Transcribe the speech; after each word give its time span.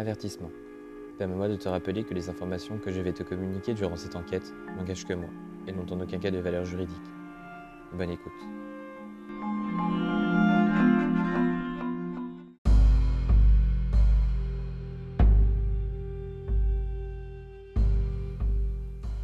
Avertissement. 0.00 0.50
Permets-moi 1.18 1.48
de 1.48 1.56
te 1.56 1.68
rappeler 1.68 2.04
que 2.04 2.14
les 2.14 2.30
informations 2.30 2.78
que 2.78 2.90
je 2.90 3.02
vais 3.02 3.12
te 3.12 3.22
communiquer 3.22 3.74
durant 3.74 3.96
cette 3.96 4.16
enquête 4.16 4.50
n'engagent 4.78 5.04
que 5.04 5.12
moi 5.12 5.28
et 5.66 5.72
n'ont 5.72 5.84
en 5.92 6.00
aucun 6.00 6.18
cas 6.18 6.30
de 6.30 6.38
valeur 6.38 6.64
juridique. 6.64 6.96
Bonne 7.92 8.08
écoute. 8.08 8.32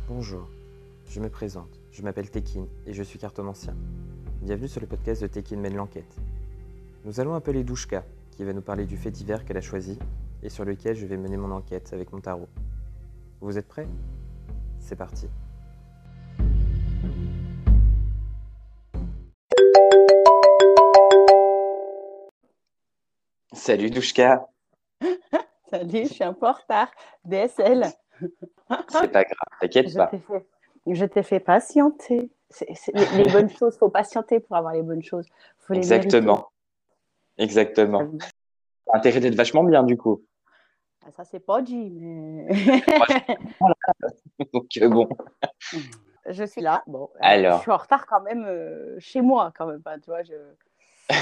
Bonjour, 0.09 0.47
je 1.09 1.21
me 1.21 1.31
présente, 1.31 1.81
je 1.91 2.03
m'appelle 2.03 2.29
Tekin 2.29 2.67
et 2.87 2.93
je 2.93 3.03
suis 3.03 3.19
cartomancien. 3.19 3.75
Bienvenue 4.43 4.69
sur 4.69 4.83
le 4.83 4.87
podcast 4.87 5.23
de 5.23 5.27
Tekin 5.27 5.57
mène 5.57 5.77
l'enquête. 5.77 6.17
Nous 7.07 7.19
allons 7.19 7.33
appeler 7.33 7.65
Douchka, 7.65 8.05
qui 8.33 8.45
va 8.45 8.53
nous 8.53 8.61
parler 8.61 8.85
du 8.85 8.99
fait 8.99 9.11
divers 9.11 9.47
qu'elle 9.47 9.57
a 9.57 9.63
choisi 9.63 9.99
et 10.43 10.49
sur 10.49 10.65
lequel 10.65 10.95
je 10.97 11.07
vais 11.07 11.17
mener 11.17 11.37
mon 11.37 11.51
enquête 11.51 11.93
avec 11.93 12.13
mon 12.13 12.21
tarot. 12.21 12.49
Vous 13.41 13.59
êtes 13.59 13.69
prêts? 13.69 13.89
C'est 14.79 14.97
parti. 14.97 15.29
Salut 23.53 23.91
Douchka. 23.91 24.47
Salut, 25.71 26.05
je 26.07 26.13
suis 26.15 26.25
un 26.25 26.33
peu 26.33 26.47
en 26.47 26.53
retard. 26.53 26.91
DSL. 27.25 27.87
C'est 28.21 29.11
pas 29.13 29.25
grave, 29.25 29.59
t'inquiète 29.61 29.91
Je 29.91 29.97
pas. 29.97 30.07
t'ai 30.07 30.19
fait, 30.19 30.47
je 30.87 31.05
t'ai 31.05 31.23
fait 31.23 31.41
patienter. 31.41 32.31
Les, 32.95 33.25
les 33.25 33.33
bonnes 33.33 33.51
choses, 33.51 33.77
faut 33.77 33.89
patienter 33.89 34.39
pour 34.41 34.57
avoir 34.57 34.73
les 34.73 34.83
bonnes 34.83 35.03
choses. 35.03 35.27
Faut 35.59 35.73
les 35.73 35.79
Exactement. 35.81 36.51
Exactement. 37.39 38.09
Intérêt 38.93 39.21
d'être 39.21 39.35
vachement 39.35 39.65
bien 39.65 39.83
du 39.83 39.97
coup. 39.97 40.23
Ah, 41.05 41.11
Ça, 41.13 41.25
c'est 41.25 41.41
pas 41.41 41.63
dit, 41.63 41.91
mais 42.01 42.49
Donc 44.53 44.67
euh, 44.81 44.89
bon, 44.89 45.09
je 46.29 46.45
suis 46.45 46.61
là. 46.61 46.83
Bon, 46.87 47.09
euh, 47.15 47.19
Alors. 47.21 47.59
je 47.59 47.63
suis 47.63 47.71
en 47.71 47.77
retard 47.77 48.07
quand 48.07 48.21
même 48.23 48.45
euh, 48.47 48.97
chez 48.99 49.21
moi, 49.21 49.53
quand 49.57 49.67
même. 49.67 49.83
Pas, 49.83 49.99
tu 49.99 50.11
vois, 50.11 50.23
je... 50.23 50.35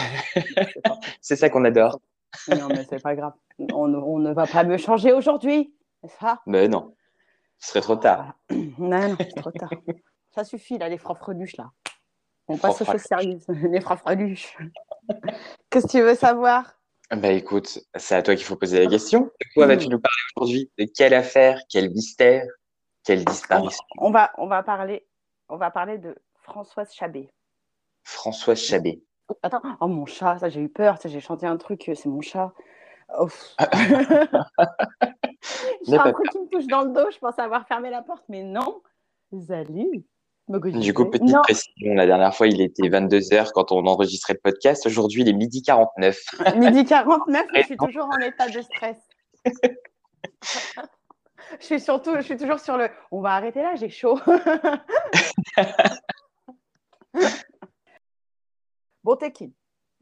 c'est 1.21 1.37
ça 1.37 1.51
qu'on 1.51 1.65
adore. 1.65 2.01
Non, 2.49 2.69
mais 2.69 2.85
c'est 2.85 3.03
pas 3.03 3.15
grave. 3.15 3.33
On, 3.59 3.89
ne- 3.89 3.99
on 3.99 4.19
ne 4.19 4.33
va 4.33 4.47
pas 4.47 4.65
me 4.65 4.77
changer 4.77 5.13
aujourd'hui, 5.13 5.75
n'est-ce 6.03 6.19
pas? 6.19 6.41
Mais 6.47 6.69
non, 6.69 6.95
ce 7.59 7.69
serait 7.71 7.81
trop 7.81 7.97
tard. 7.97 8.35
Non, 8.79 9.09
non, 9.09 9.17
c'est 9.19 9.41
trop 9.41 9.53
tard. 9.53 9.71
Ça 10.31 10.45
suffit, 10.45 10.79
là, 10.79 10.89
les 10.89 10.99
frafreluches, 10.99 11.57
là. 11.57 11.71
On 12.49 12.59
passe 12.59 12.83
aux 12.83 12.85
choses 12.85 13.01
sérieuses. 13.03 13.47
Les 13.71 13.81
frafreluches. 13.81 14.59
Qu'est-ce 15.71 15.87
que 15.87 15.93
tu 15.93 16.03
veux 16.03 16.15
savoir? 16.15 16.75
Bah 17.17 17.31
écoute, 17.31 17.79
c'est 17.95 18.15
à 18.15 18.23
toi 18.23 18.35
qu'il 18.35 18.45
faut 18.45 18.57
poser 18.57 18.83
la 18.83 18.91
question. 18.91 19.25
De 19.25 19.47
quoi 19.55 19.67
vas-tu 19.67 19.89
nous 19.89 20.01
parler 20.01 20.17
aujourd'hui? 20.37 20.71
De 20.79 20.85
quelle 20.85 21.15
affaire? 21.15 21.61
Quel 21.69 21.91
mystère? 21.91 22.45
Quelle 23.05 23.25
disparition? 23.25 23.85
On 23.99 24.11
va, 24.11 24.33
on, 24.39 24.47
va 24.47 24.63
parler, 24.63 25.07
on 25.49 25.57
va 25.57 25.71
parler 25.71 25.99
de 25.99 26.17
Françoise 26.37 26.93
Chabet. 26.93 27.29
Françoise 28.03 28.59
Chabet. 28.59 29.03
Attends, 29.43 29.63
oh 29.81 29.87
mon 29.87 30.07
chat, 30.07 30.39
ça 30.39 30.49
j'ai 30.49 30.61
eu 30.61 30.69
peur, 30.69 30.99
ça, 30.99 31.09
j'ai 31.09 31.21
chanté 31.21 31.47
un 31.47 31.57
truc, 31.57 31.83
c'est 31.95 32.07
mon 32.07 32.21
chat. 32.21 32.53
Oh. 33.19 33.29
j'ai 35.87 35.97
un 35.97 36.13
truc 36.13 36.31
qui 36.31 36.39
me 36.39 36.49
touche 36.49 36.67
dans 36.67 36.83
le 36.83 36.93
dos, 36.93 37.11
je 37.11 37.19
pensais 37.19 37.43
avoir 37.43 37.67
fermé 37.67 37.91
la 37.91 38.03
porte, 38.03 38.25
mais 38.29 38.43
non. 38.43 38.83
Salut. 39.47 40.05
Du 40.47 40.93
coup, 40.93 41.07
petite 41.07 41.27
non, 41.27 41.41
précision, 41.41 41.95
la 41.95 42.05
dernière 42.05 42.35
fois 42.35 42.47
il 42.47 42.61
était 42.61 42.83
22h 42.83 43.53
quand 43.53 43.73
on 43.73 43.87
enregistrait 43.87 44.35
le 44.35 44.41
podcast. 44.41 44.85
Aujourd'hui 44.85 45.23
il 45.23 45.29
est 45.29 45.33
midi 45.33 45.63
49. 45.63 46.19
midi 46.57 46.85
49, 46.85 47.47
mais 47.53 47.63
je 47.63 47.67
suis 47.67 47.79
toujours 47.79 48.05
en 48.05 48.19
état 48.19 48.49
de 48.49 48.61
stress. 48.61 48.99
je 51.61 51.65
suis 51.65 51.81
surtout, 51.81 52.15
je 52.17 52.21
suis 52.21 52.37
toujours 52.37 52.61
sur 52.61 52.77
le. 52.77 52.91
On 53.11 53.23
va 53.23 53.31
arrêter 53.31 53.63
là, 53.63 53.75
j'ai 53.77 53.89
chaud. 53.89 54.21
bon, 59.03 59.17
Teki, 59.17 59.55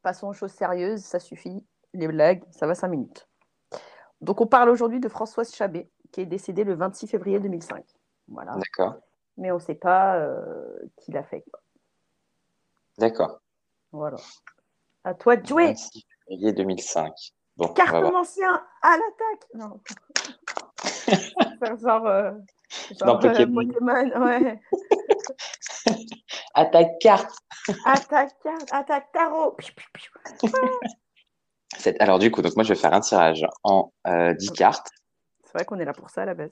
passons 0.03 0.27
aux 0.27 0.33
choses 0.33 0.53
sérieuses, 0.53 1.03
ça 1.03 1.21
suffit. 1.21 1.65
Les 1.95 2.09
blagues, 2.09 2.43
ça 2.51 2.67
va 2.67 2.75
5 2.75 2.89
minutes. 2.89 3.29
Donc, 4.21 4.41
on 4.41 4.47
parle 4.47 4.71
aujourd'hui 4.71 4.99
de 4.99 5.09
Françoise 5.09 5.55
Chabet, 5.55 5.89
qui 6.11 6.23
est 6.23 6.27
décédée 6.27 6.65
le 6.65 6.75
26 6.75 7.07
février 7.07 7.39
2005. 7.39 7.85
Voilà. 8.29 8.57
D'accord, 8.57 8.97
Mais 9.37 9.51
on 9.51 9.57
ne 9.57 9.61
sait 9.61 9.75
pas 9.75 10.17
euh, 10.17 10.79
qui 10.99 11.13
l'a 11.13 11.23
fait. 11.23 11.45
d'accord. 12.99 13.41
Voilà. 13.93 14.19
À 15.05 15.15
toi 15.15 15.37
de 15.37 15.47
jouer. 15.47 15.67
26 15.69 16.07
février 16.29 16.53
2005. 16.53 17.13
Bon. 17.57 17.69
Cartomancien 17.75 18.65
à 18.83 18.97
l'attaque 18.97 19.49
Non. 19.55 19.81
Faire 21.59 21.77
genre, 21.83 22.07
euh, 22.07 22.33
Dans 23.01 23.21
genre, 23.21 23.25
euh, 23.25 23.47
Pokémon. 23.47 24.25
Ouais. 24.25 24.61
Attaque 26.55 26.99
carte 27.01 27.35
Attaque, 27.85 28.33
carte, 28.43 28.69
attaque 28.73 29.13
tarot. 29.13 29.57
Alors 32.01 32.19
du 32.19 32.31
coup, 32.31 32.43
donc 32.43 32.55
moi 32.57 32.65
je 32.65 32.75
vais 32.75 32.79
faire 32.79 32.93
un 32.93 33.01
tirage 33.01 33.47
en 33.65 33.93
euh, 34.07 34.35
10 34.35 34.51
cartes 34.53 34.91
C'est 35.45 35.53
vrai 35.55 35.65
qu'on 35.65 35.79
est 35.79 35.85
là 35.85 35.93
pour 35.93 36.11
ça 36.11 36.23
à 36.23 36.27
la 36.27 36.35
base. 36.35 36.51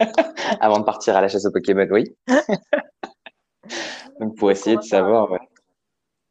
avant 0.60 0.78
de 0.80 0.84
partir 0.84 1.16
à 1.16 1.20
la 1.20 1.28
chasse 1.28 1.44
aux 1.46 1.52
Pokémon, 1.52 1.86
oui. 1.90 2.16
donc 4.20 4.36
pour 4.36 4.50
essayer 4.50 4.76
de 4.76 4.82
savoir, 4.82 5.30
ouais, 5.30 5.38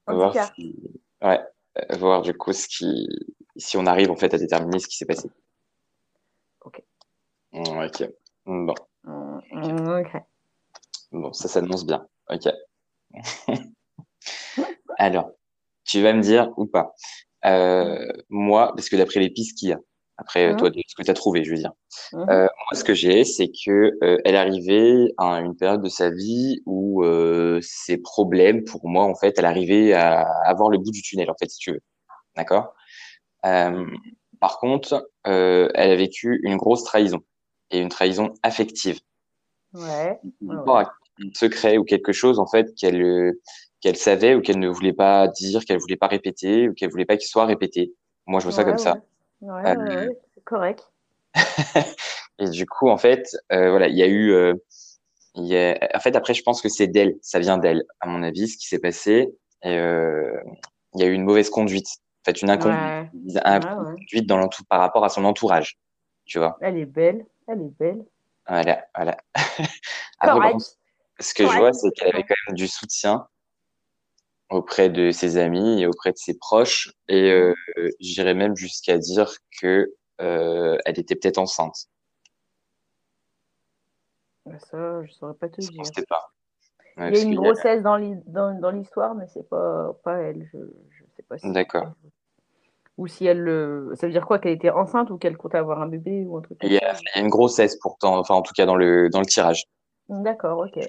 voir 0.07 0.33
si, 0.55 0.75
ouais, 1.21 1.39
euh, 1.77 1.97
voir 1.97 2.21
du 2.21 2.33
coup 2.33 2.53
ce 2.53 2.67
qui, 2.67 3.07
si 3.55 3.77
on 3.77 3.85
arrive 3.85 4.11
en 4.11 4.15
fait 4.15 4.33
à 4.33 4.37
déterminer 4.37 4.79
ce 4.79 4.87
qui 4.87 4.97
s'est 4.97 5.05
passé. 5.05 5.29
Ok. 6.61 6.81
Mm, 7.53 7.85
Ok. 7.85 8.09
Bon, 8.45 8.73
mm, 9.03 9.39
mm, 9.51 9.99
ok. 10.01 10.21
bon, 11.11 11.33
ça 11.33 11.47
s'annonce 11.47 11.85
bien. 11.85 12.07
Ok. 12.29 12.47
Alors, 14.97 15.31
tu 15.85 16.01
vas 16.01 16.13
me 16.13 16.21
dire 16.21 16.51
ou 16.57 16.65
pas. 16.65 16.93
Euh, 17.45 18.05
moi, 18.29 18.73
parce 18.75 18.89
que 18.89 18.95
d'après 18.97 19.19
les 19.19 19.29
pistes 19.29 19.57
qu'il 19.57 19.69
y 19.69 19.73
a, 19.73 19.79
après 20.19 20.51
Mhm. 20.51 20.57
toi, 20.57 20.69
ce 20.87 20.95
que 20.95 21.03
tu 21.03 21.11
as 21.11 21.13
trouvé, 21.13 21.43
je 21.43 21.51
veux 21.51 21.57
dire. 21.57 21.71
Mhm. 22.13 22.29
Euh, 22.29 22.41
moi, 22.43 22.73
ce 22.73 22.83
que 22.83 22.93
j'ai, 22.93 23.23
c'est 23.23 23.47
que 23.49 23.91
euh, 24.03 24.17
elle 24.25 24.35
arrivait 24.35 25.13
à 25.17 25.39
une 25.41 25.55
période 25.55 25.81
de 25.81 25.89
sa 25.89 26.09
vie 26.09 26.61
où 26.65 27.03
euh, 27.03 27.59
ses 27.61 27.97
problèmes, 27.97 28.63
pour 28.63 28.87
moi, 28.87 29.05
en 29.05 29.15
fait, 29.15 29.37
elle 29.37 29.45
arrivait 29.45 29.93
à 29.93 30.21
avoir 30.45 30.69
le 30.69 30.77
bout 30.77 30.91
du 30.91 31.01
tunnel, 31.01 31.29
en 31.31 31.35
fait, 31.39 31.49
si 31.49 31.57
tu 31.59 31.71
veux. 31.71 31.81
D'accord? 32.35 32.73
Euh, 33.45 33.85
Par 34.39 34.59
contre, 34.59 35.09
euh, 35.27 35.69
elle 35.75 35.91
a 35.91 35.95
vécu 35.95 36.39
une 36.43 36.55
grosse 36.57 36.83
trahison 36.85 37.19
et 37.71 37.79
une 37.79 37.89
trahison 37.89 38.33
affective, 38.43 38.99
Ouais. 39.73 40.17
un 40.41 40.85
secret 41.35 41.77
ou 41.77 41.83
quelque 41.83 42.11
chose, 42.13 42.39
en 42.39 42.47
fait, 42.47 42.73
qu'elle 42.75 43.01
euh, 43.01 43.33
qu'elle 43.81 43.95
savait 43.97 44.35
ou 44.35 44.41
qu'elle 44.41 44.59
ne 44.59 44.67
voulait 44.69 44.93
pas 44.93 45.27
dire, 45.27 45.63
qu'elle 45.65 45.77
voulait 45.79 45.95
pas 45.97 46.07
répéter 46.07 46.67
ou 46.69 46.73
qu'elle 46.73 46.89
voulait 46.89 47.05
pas 47.05 47.15
qu'il 47.17 47.27
soit 47.27 47.45
répété. 47.45 47.93
Moi, 48.27 48.39
je 48.39 48.45
vois 48.45 48.53
ça 48.53 48.63
Ouais, 48.63 48.69
comme 48.69 48.77
ça. 48.77 48.97
Ouais, 49.41 49.77
Euh, 49.77 50.07
ouais, 50.09 50.17
c'est 50.35 50.43
correct. 50.43 50.91
Et 52.39 52.49
du 52.49 52.65
coup, 52.65 52.89
en 52.89 52.97
fait, 52.97 53.23
euh, 53.51 53.69
voilà, 53.69 53.87
il 53.87 53.95
y 53.97 54.03
a 54.03 54.07
eu, 54.07 54.31
euh, 54.31 54.53
y 55.35 55.55
a, 55.55 55.77
en 55.95 55.99
fait, 55.99 56.15
après, 56.15 56.33
je 56.33 56.43
pense 56.43 56.61
que 56.61 56.69
c'est 56.69 56.87
d'elle, 56.87 57.15
ça 57.21 57.39
vient 57.39 57.57
d'elle, 57.57 57.83
à 58.01 58.07
mon 58.07 58.23
avis, 58.23 58.47
ce 58.49 58.57
qui 58.57 58.67
s'est 58.67 58.79
passé. 58.79 59.29
Et 59.63 59.77
euh, 59.77 60.37
il 60.95 61.01
y 61.01 61.03
a 61.03 61.07
eu 61.07 61.13
une 61.13 61.23
mauvaise 61.23 61.49
conduite, 61.49 61.87
en 62.21 62.31
fait, 62.31 62.41
une 62.41 62.49
inconduite, 62.49 62.79
Ouais. 62.79 63.09
une 63.13 63.31
Ouais, 63.37 63.75
ouais. 63.75 63.95
conduite 63.95 64.27
dans 64.27 64.37
l'entou- 64.37 64.63
par 64.65 64.79
rapport 64.79 65.05
à 65.05 65.09
son 65.09 65.25
entourage, 65.25 65.77
tu 66.25 66.39
vois. 66.39 66.57
Elle 66.61 66.77
est 66.77 66.85
belle. 66.85 67.25
Elle 67.47 67.61
est 67.61 67.77
belle. 67.79 68.05
Voilà, 68.47 68.85
voilà. 68.95 69.17
Après, 70.19 70.51
contre, 70.51 70.65
ce 71.19 71.33
que 71.33 71.45
je 71.47 71.57
vois, 71.57 71.73
c'est 71.73 71.91
qu'elle 71.91 72.13
avait 72.13 72.23
quand 72.23 72.35
même 72.47 72.55
du 72.55 72.67
soutien 72.67 73.27
auprès 74.49 74.89
de 74.89 75.11
ses 75.11 75.37
amis 75.37 75.81
et 75.81 75.87
auprès 75.87 76.11
de 76.11 76.17
ses 76.17 76.37
proches. 76.37 76.91
Et 77.07 77.31
euh, 77.31 77.53
j'irais 77.99 78.33
même 78.33 78.55
jusqu'à 78.55 78.97
dire 78.97 79.31
que 79.61 79.93
euh, 80.21 80.77
elle 80.85 80.99
était 80.99 81.15
peut-être 81.15 81.37
enceinte. 81.37 81.87
Ça, 84.71 85.03
je 85.03 85.11
saurais 85.13 85.33
pas 85.35 85.49
te 85.49 85.61
dire. 85.61 85.71
pensais 85.77 86.05
pas. 86.07 86.31
Ouais, 86.97 87.09
Il 87.11 87.15
y 87.17 87.19
a 87.19 87.23
une 87.23 87.33
a- 87.33 87.41
grossesse 87.41 87.83
dans 87.83 87.95
l'hi- 87.97 88.21
dans- 88.25 88.59
dans 88.59 88.71
l'histoire, 88.71 89.15
mais 89.15 89.25
c'est 89.27 89.47
pas, 89.47 89.93
pas 90.03 90.17
elle. 90.17 90.49
Je, 90.51 90.57
je 90.89 91.03
sais 91.15 91.23
pas 91.23 91.37
si. 91.37 91.51
D'accord. 91.51 91.93
Ou 92.97 93.07
si 93.07 93.25
elle. 93.25 93.39
le- 93.39 93.93
Ça 93.95 94.07
veut 94.07 94.11
dire 94.11 94.25
quoi 94.25 94.39
Qu'elle 94.39 94.53
était 94.53 94.71
enceinte 94.71 95.09
ou 95.11 95.17
qu'elle 95.17 95.37
comptait 95.37 95.57
avoir 95.59 95.81
un 95.81 95.87
bébé 95.87 96.25
ou 96.25 96.37
un 96.37 96.41
truc 96.41 96.57
Il 96.63 96.73
y, 96.73 96.77
a, 96.77 96.93
il 96.93 97.03
y 97.15 97.19
a 97.19 97.21
une 97.21 97.29
grossesse 97.29 97.77
pourtant, 97.77 98.17
enfin 98.17 98.35
en 98.35 98.41
tout 98.41 98.53
cas 98.53 98.65
dans 98.65 98.75
le 98.75 99.09
dans 99.09 99.19
le 99.19 99.25
tirage. 99.25 99.65
D'accord, 100.09 100.65
ok. 100.65 100.83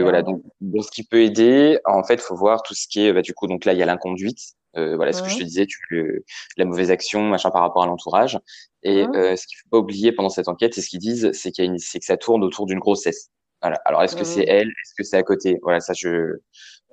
Voilà, 0.00 0.22
donc 0.22 0.42
bon, 0.60 0.82
ce 0.82 0.90
qui 0.90 1.04
peut 1.04 1.22
aider, 1.22 1.78
en 1.84 2.02
fait, 2.04 2.20
faut 2.20 2.36
voir 2.36 2.62
tout 2.62 2.74
ce 2.74 2.86
qui 2.88 3.06
est, 3.06 3.12
bah, 3.12 3.22
du 3.22 3.32
coup, 3.34 3.46
donc 3.46 3.64
là 3.64 3.72
il 3.72 3.78
y 3.78 3.82
a 3.82 3.86
l'inconduite, 3.86 4.38
euh, 4.76 4.96
voilà 4.96 5.12
ce 5.12 5.22
que 5.22 5.30
je 5.30 5.38
te 5.38 5.42
disais, 5.44 5.66
tu, 5.66 6.24
la 6.56 6.64
mauvaise 6.64 6.90
action, 6.90 7.22
machin 7.22 7.50
par 7.50 7.62
rapport 7.62 7.82
à 7.82 7.86
l'entourage. 7.86 8.38
Et 8.82 9.06
Mhm. 9.06 9.14
euh, 9.16 9.36
ce 9.36 9.46
qu'il 9.46 9.56
faut 9.58 9.68
pas 9.70 9.78
oublier 9.78 10.12
pendant 10.12 10.28
cette 10.28 10.48
enquête, 10.48 10.74
c'est 10.74 10.82
ce 10.82 10.88
qu'ils 10.90 11.00
disent, 11.00 11.30
c'est 11.32 11.50
qu'il 11.50 11.64
y 11.64 11.68
a 11.68 11.70
une, 11.70 11.78
c'est 11.78 11.98
que 11.98 12.04
ça 12.04 12.16
tourne 12.16 12.44
autour 12.44 12.66
d'une 12.66 12.78
grossesse. 12.78 13.30
Voilà. 13.62 13.80
Alors 13.86 14.02
est-ce 14.02 14.14
que 14.16 14.24
c'est 14.24 14.40
Mhm. 14.40 14.46
elle, 14.48 14.68
est-ce 14.68 14.94
que 14.96 15.02
c'est 15.02 15.16
à 15.16 15.22
côté? 15.22 15.58
Voilà, 15.62 15.80
ça 15.80 15.92
je 15.94 16.38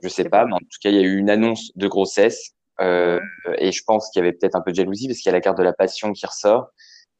je 0.02 0.08
sais 0.10 0.24
pas, 0.24 0.42
pas. 0.42 0.46
mais 0.46 0.54
en 0.54 0.60
tout 0.60 0.66
cas 0.82 0.90
il 0.90 0.96
y 0.96 1.00
a 1.00 1.02
eu 1.04 1.18
une 1.18 1.30
annonce 1.30 1.72
de 1.76 1.88
grossesse. 1.88 2.52
Euh, 2.82 3.20
et 3.58 3.72
je 3.72 3.84
pense 3.86 4.10
qu'il 4.10 4.20
y 4.22 4.24
avait 4.28 4.34
peut-être 4.34 4.56
un 4.56 4.62
peu 4.62 4.72
de 4.72 4.76
jalousie 4.76 5.08
parce 5.08 5.20
qu'il 5.20 5.30
y 5.30 5.34
a 5.34 5.38
la 5.38 5.42
carte 5.42 5.58
de 5.58 5.64
la 5.64 5.72
passion 5.74 6.12
qui 6.12 6.26
ressort 6.26 6.68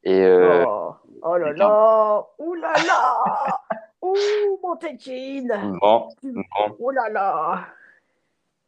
Et 0.02 0.20
euh, 0.22 0.64
Oh, 0.66 0.92
oh 1.22 1.36
là 1.38 1.52
là 1.52 2.26
Ouh 2.38 2.54
là 2.54 2.72
là 2.86 3.58
Ouh, 4.02 4.14
mon 4.62 4.76
Tekin 4.76 5.46
bon, 5.80 6.08
bon. 6.22 6.76
Oh 6.78 6.90
là 6.90 7.08
là 7.08 7.66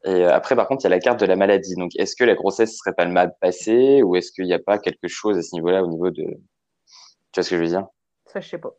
Et 0.04 0.24
euh, 0.24 0.32
après, 0.34 0.56
par 0.56 0.66
contre, 0.68 0.82
il 0.82 0.84
y 0.84 0.92
a 0.92 0.96
la 0.96 1.00
carte 1.00 1.20
de 1.20 1.26
la 1.26 1.36
maladie. 1.36 1.74
Donc, 1.76 1.92
est-ce 1.96 2.16
que 2.16 2.24
la 2.24 2.34
grossesse 2.34 2.76
serait 2.78 2.94
pas 2.94 3.04
le 3.04 3.12
mal 3.12 3.34
passé 3.40 4.02
ou 4.02 4.16
est-ce 4.16 4.32
qu'il 4.32 4.44
n'y 4.46 4.54
a 4.54 4.58
pas 4.58 4.78
quelque 4.78 5.08
chose 5.08 5.36
à 5.36 5.42
ce 5.42 5.54
niveau-là, 5.54 5.82
au 5.82 5.88
niveau 5.88 6.10
de. 6.10 6.22
Tu 6.24 7.36
vois 7.36 7.42
ce 7.42 7.50
que 7.50 7.56
je 7.56 7.60
veux 7.62 7.68
dire? 7.68 7.86
Ça, 8.26 8.40
je 8.40 8.48
sais 8.48 8.58
pas. 8.58 8.70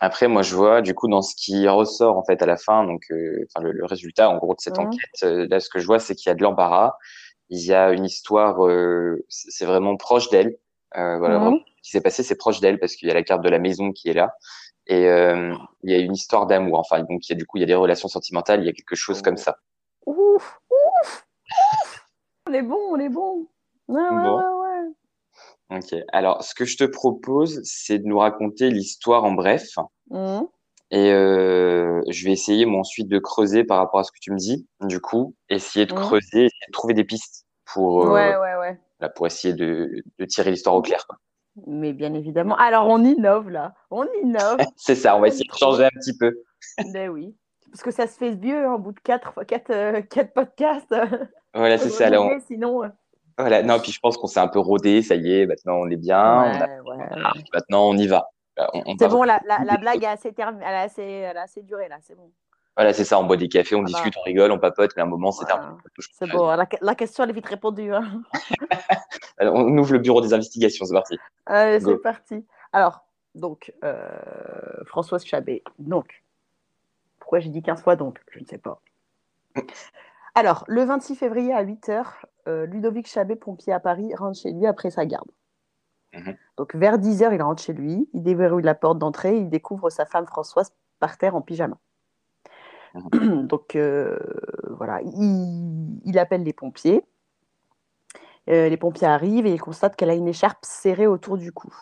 Après, 0.00 0.28
moi, 0.28 0.42
je 0.42 0.56
vois, 0.56 0.80
du 0.82 0.94
coup, 0.94 1.08
dans 1.08 1.20
ce 1.22 1.34
qui 1.36 1.68
ressort, 1.68 2.16
en 2.16 2.24
fait, 2.24 2.42
à 2.42 2.46
la 2.46 2.56
fin, 2.56 2.84
donc, 2.84 3.02
euh, 3.10 3.44
enfin, 3.48 3.62
le, 3.64 3.72
le 3.72 3.84
résultat, 3.84 4.30
en 4.30 4.38
gros, 4.38 4.54
de 4.54 4.60
cette 4.60 4.78
Mhm. 4.78 4.86
enquête, 4.86 5.22
euh, 5.24 5.46
là, 5.50 5.60
ce 5.60 5.68
que 5.68 5.78
je 5.78 5.86
vois, 5.86 5.98
c'est 5.98 6.14
qu'il 6.14 6.30
y 6.30 6.32
a 6.32 6.34
de 6.34 6.42
l'embarras. 6.42 6.94
Il 7.50 7.64
y 7.64 7.74
a 7.74 7.92
une 7.92 8.04
histoire, 8.04 8.66
euh, 8.66 9.24
c'est 9.28 9.66
vraiment 9.66 9.96
proche 9.96 10.30
d'elle. 10.30 10.56
Voilà, 10.94 11.38
vraiment, 11.38 11.58
ce 11.82 11.82
qui 11.82 11.90
s'est 11.90 12.00
passé, 12.00 12.22
c'est 12.22 12.36
proche 12.36 12.60
d'elle 12.60 12.78
parce 12.80 12.96
qu'il 12.96 13.08
y 13.08 13.10
a 13.10 13.14
la 13.14 13.22
carte 13.22 13.42
de 13.42 13.48
la 13.48 13.58
maison 13.58 13.92
qui 13.92 14.08
est 14.08 14.12
là. 14.14 14.34
Et 14.92 15.06
euh, 15.06 15.54
il 15.84 15.92
y 15.92 15.94
a 15.94 15.98
une 15.98 16.14
histoire 16.14 16.46
d'amour. 16.46 16.80
Enfin, 16.80 17.00
donc, 17.04 17.28
il 17.28 17.30
y 17.30 17.32
a, 17.32 17.36
du 17.36 17.46
coup, 17.46 17.58
il 17.58 17.60
y 17.60 17.62
a 17.62 17.66
des 17.66 17.74
relations 17.76 18.08
sentimentales, 18.08 18.60
il 18.60 18.66
y 18.66 18.68
a 18.68 18.72
quelque 18.72 18.96
chose 18.96 19.22
comme 19.22 19.36
ça. 19.36 19.58
Ouf 20.04 20.58
Ouf 20.68 21.26
Ouf 21.72 22.06
On 22.48 22.52
est 22.52 22.62
bon, 22.62 22.80
on 22.90 22.98
est 22.98 23.08
bon 23.08 23.46
Ouais, 23.86 24.00
ouais, 24.02 24.20
Bon. 24.20 24.36
ouais, 24.38 24.88
ouais. 25.70 25.78
Ok. 25.78 25.94
Alors, 26.12 26.42
ce 26.42 26.56
que 26.56 26.64
je 26.64 26.76
te 26.76 26.82
propose, 26.82 27.60
c'est 27.62 28.00
de 28.00 28.04
nous 28.06 28.18
raconter 28.18 28.68
l'histoire 28.68 29.22
en 29.22 29.30
bref. 29.30 29.68
Mhm. 30.10 30.48
Et 30.90 31.12
euh, 31.12 32.02
je 32.08 32.24
vais 32.24 32.32
essayer, 32.32 32.66
moi, 32.66 32.80
ensuite 32.80 33.06
de 33.06 33.20
creuser 33.20 33.62
par 33.62 33.78
rapport 33.78 34.00
à 34.00 34.04
ce 34.04 34.10
que 34.10 34.18
tu 34.20 34.32
me 34.32 34.38
dis. 34.38 34.66
Du 34.80 35.00
coup, 35.00 35.36
essayer 35.48 35.86
de 35.86 35.92
Mhm. 35.92 36.00
creuser, 36.00 36.46
essayer 36.46 36.66
de 36.66 36.72
trouver 36.72 36.94
des 36.94 37.04
pistes 37.04 37.46
pour, 37.64 38.02
euh, 38.06 38.12
Ouais, 38.12 38.36
ouais, 38.36 38.56
ouais. 38.56 38.80
là, 38.98 39.08
pour 39.08 39.28
essayer 39.28 39.54
de, 39.54 40.02
de 40.18 40.24
tirer 40.24 40.50
l'histoire 40.50 40.74
au 40.74 40.82
clair. 40.82 41.06
quoi. 41.06 41.16
Mais 41.66 41.92
bien 41.92 42.14
évidemment. 42.14 42.56
Alors, 42.56 42.86
on 42.88 43.04
innove, 43.04 43.50
là. 43.50 43.74
On 43.90 44.06
innove. 44.22 44.58
C'est 44.76 44.94
ça, 44.94 45.16
on 45.16 45.20
va 45.20 45.28
essayer 45.28 45.44
de 45.48 45.56
changer 45.56 45.84
un 45.84 45.90
petit 45.90 46.16
peu. 46.16 46.38
ben 46.92 47.08
oui. 47.10 47.34
Parce 47.70 47.82
que 47.82 47.90
ça 47.90 48.06
se 48.06 48.16
fait 48.16 48.34
vieux, 48.34 48.66
hein, 48.66 48.74
au 48.74 48.78
bout 48.78 48.92
de 48.92 49.00
quatre, 49.00 49.44
quatre, 49.44 49.70
euh, 49.70 50.00
quatre 50.02 50.32
podcasts. 50.32 50.94
Voilà, 51.52 51.78
c'est 51.78 51.88
ça. 51.90 52.08
Là, 52.08 52.22
on- 52.22 52.40
Sinon... 52.46 52.84
euh, 52.84 52.88
voilà. 53.36 53.62
Non, 53.64 53.80
puis 53.80 53.90
je 53.90 53.98
pense 53.98 54.16
qu'on 54.16 54.28
s'est 54.28 54.38
un 54.38 54.46
peu 54.46 54.60
rodé, 54.60 55.02
ça 55.02 55.16
y 55.16 55.32
est, 55.32 55.46
maintenant 55.46 55.74
on 55.80 55.90
est 55.90 55.96
bien. 55.96 56.20
on 56.22 56.40
a- 56.42 56.66
ouais, 56.66 56.80
ouais, 56.80 56.96
ouais. 56.96 57.42
maintenant 57.52 57.88
on 57.88 57.96
y 57.96 58.06
va. 58.06 58.28
On 58.72 58.96
C'est 58.96 59.08
bon, 59.08 59.24
la, 59.24 59.40
la, 59.46 59.64
la 59.64 59.76
blague 59.78 60.04
a 60.04 60.10
assez, 60.12 60.32
term- 60.32 60.60
elle 60.60 60.74
a 60.74 60.82
assez, 60.82 61.02
elle 61.02 61.36
a 61.36 61.42
assez 61.42 61.62
duré, 61.62 61.88
là. 61.88 61.96
C'est 62.02 62.14
bon. 62.14 62.30
Voilà, 62.80 62.94
c'est 62.94 63.04
ça, 63.04 63.20
on 63.20 63.24
boit 63.24 63.36
des 63.36 63.50
cafés, 63.50 63.74
on 63.74 63.80
Ah 63.80 63.82
bah. 63.82 63.88
discute, 63.88 64.14
on 64.16 64.22
rigole, 64.22 64.50
on 64.52 64.58
papote, 64.58 64.92
mais 64.96 65.02
à 65.02 65.04
un 65.04 65.08
moment, 65.08 65.32
c'est 65.32 65.44
Voilà. 65.44 65.60
terminé. 65.60 65.82
C'est 66.12 66.26
bon. 66.30 66.46
La, 66.46 66.66
la 66.80 66.94
question, 66.94 67.22
elle 67.24 67.28
est 67.28 67.34
vite 67.34 67.46
répondue. 67.46 67.92
hein. 67.92 68.22
Alors, 69.38 69.54
on 69.56 69.76
ouvre 69.76 69.92
le 69.92 69.98
bureau 69.98 70.22
des 70.22 70.32
investigations, 70.32 70.86
c'est 70.86 70.94
parti. 70.94 71.18
Allez, 71.44 71.80
c'est 71.80 71.98
parti. 71.98 72.46
Alors, 72.72 73.00
donc, 73.34 73.74
euh, 73.84 74.08
Françoise 74.86 75.26
Chabet. 75.26 75.62
Donc, 75.78 76.24
pourquoi 77.18 77.40
j'ai 77.40 77.50
dit 77.50 77.60
15 77.62 77.82
fois 77.82 77.96
donc 77.96 78.18
Je 78.30 78.38
ne 78.40 78.46
sais 78.46 78.56
pas. 78.56 78.80
Alors, 80.34 80.64
le 80.66 80.82
26 80.82 81.16
février 81.16 81.52
à 81.52 81.62
8h, 81.62 82.04
Ludovic 82.46 83.06
Chabet, 83.08 83.36
pompier 83.36 83.74
à 83.74 83.80
Paris, 83.80 84.14
rentre 84.14 84.38
chez 84.40 84.52
lui 84.52 84.66
après 84.66 84.90
sa 84.90 85.04
garde. 85.04 85.28
Mhm. 86.14 86.34
Donc, 86.56 86.74
vers 86.74 86.96
10h, 86.98 87.34
il 87.34 87.42
rentre 87.42 87.62
chez 87.62 87.74
lui, 87.74 88.08
il 88.14 88.22
déverrouille 88.22 88.62
la 88.62 88.74
porte 88.74 88.98
d'entrée, 88.98 89.36
il 89.36 89.50
découvre 89.50 89.90
sa 89.90 90.06
femme 90.06 90.26
Françoise 90.26 90.72
par 90.98 91.18
terre 91.18 91.36
en 91.36 91.42
pyjama. 91.42 91.76
Donc, 93.12 93.76
euh, 93.76 94.18
voilà, 94.68 95.00
il, 95.02 96.00
il 96.04 96.18
appelle 96.18 96.42
les 96.42 96.52
pompiers. 96.52 97.04
Euh, 98.48 98.68
les 98.68 98.76
pompiers 98.76 99.06
arrivent 99.06 99.46
et 99.46 99.52
ils 99.52 99.60
constatent 99.60 99.96
qu'elle 99.96 100.10
a 100.10 100.14
une 100.14 100.28
écharpe 100.28 100.64
serrée 100.64 101.06
autour 101.06 101.38
du 101.38 101.52
cou. 101.52 101.72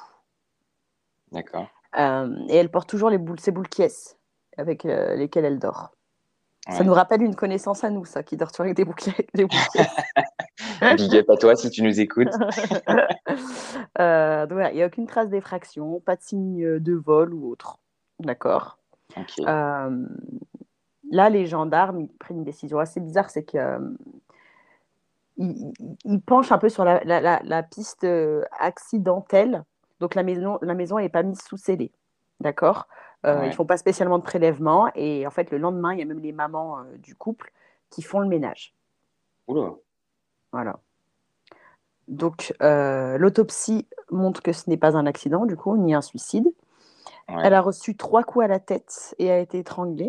D'accord. 1.33 1.67
Euh, 1.99 2.37
et 2.49 2.57
elle 2.57 2.71
porte 2.71 2.89
toujours 2.89 3.11
les 3.11 3.19
boules, 3.19 3.41
ses 3.41 3.51
boules 3.51 3.69
avec 4.57 4.85
lesquelles 4.85 5.45
elle 5.45 5.59
dort. 5.59 5.93
Ça 6.71 6.85
nous 6.85 6.93
rappelle 6.93 7.23
une 7.23 7.35
connaissance 7.35 7.83
à 7.83 7.89
nous, 7.89 8.05
ça, 8.05 8.23
qui 8.23 8.37
dort 8.37 8.53
toujours 8.53 8.65
avec 8.65 8.77
des 8.77 8.85
boules, 8.85 8.95
des 9.33 9.47
à 10.83 11.37
toi 11.37 11.57
si 11.57 11.71
tu 11.71 11.83
nous 11.83 12.01
écoutes. 12.01 12.29
Euh, 14.01 14.43
donc 14.43 14.53
voilà, 14.53 14.71
il 14.71 14.77
n'y 14.77 14.83
a 14.83 14.87
aucune 14.87 15.07
trace 15.07 15.29
d'effraction, 15.29 16.01
pas 16.01 16.15
de 16.15 16.23
signe 16.23 16.79
de 16.79 16.95
vol 16.95 17.35
ou 17.35 17.51
autre. 17.51 17.79
D'accord. 18.21 18.79
Ok. 19.17 19.41
Euh, 19.41 20.07
là, 21.11 21.29
les 21.31 21.47
gendarmes 21.47 22.01
ils 22.01 22.09
prennent 22.09 22.39
une 22.39 22.45
décision 22.45 22.79
assez 22.79 23.01
bizarre, 23.01 23.31
c'est 23.31 23.45
que 23.45 23.59
euh, 23.59 23.79
ils, 25.37 25.73
ils- 25.79 25.97
ils 26.05 26.21
penchent 26.21 26.53
un 26.53 26.59
peu 26.59 26.69
sur 26.69 26.85
la, 26.85 27.03
la- 27.05 27.21
la- 27.21 27.41
la 27.45 27.63
piste 27.63 28.05
euh, 28.05 28.43
accidentelle. 28.59 29.65
Donc 30.01 30.15
la 30.15 30.23
maison, 30.23 30.59
la 30.63 30.75
maison 30.75 30.99
n'est 30.99 31.09
pas 31.09 31.23
mise 31.23 31.41
sous 31.43 31.57
scellé. 31.57 31.93
D'accord? 32.41 32.89
Euh, 33.27 33.41
Ouais. 33.41 33.49
Ils 33.49 33.53
font 33.53 33.67
pas 33.67 33.77
spécialement 33.77 34.19
de 34.19 34.23
prélèvement. 34.23 34.91
Et 34.95 35.27
en 35.27 35.31
fait, 35.31 35.51
le 35.51 35.59
lendemain, 35.59 35.93
il 35.93 35.99
y 35.99 36.03
a 36.03 36.05
même 36.05 36.21
les 36.21 36.33
mamans 36.33 36.85
du 36.99 37.17
couple 37.17 37.53
qui 37.91 38.03
font 38.03 38.21
le 38.21 38.29
ménage. 38.29 38.75
Oula. 39.49 39.73
Voilà. 40.53 40.79
Donc, 42.07 42.55
euh, 42.63 43.19
l'autopsie 43.19 43.87
montre 44.11 44.41
que 44.43 44.53
ce 44.53 44.71
n'est 44.71 44.77
pas 44.77 44.97
un 44.97 45.05
accident, 45.05 45.47
du 45.47 45.57
coup, 45.57 45.77
ni 45.77 45.95
un 45.95 46.01
suicide. 46.01 46.47
Ouais. 47.29 47.35
Elle 47.45 47.55
a 47.55 47.61
reçu 47.61 47.97
trois 47.97 48.23
coups 48.23 48.45
à 48.45 48.49
la 48.49 48.61
tête 48.61 49.15
et 49.19 49.31
a 49.31 49.39
été 49.41 49.59
étranglée. 49.59 50.09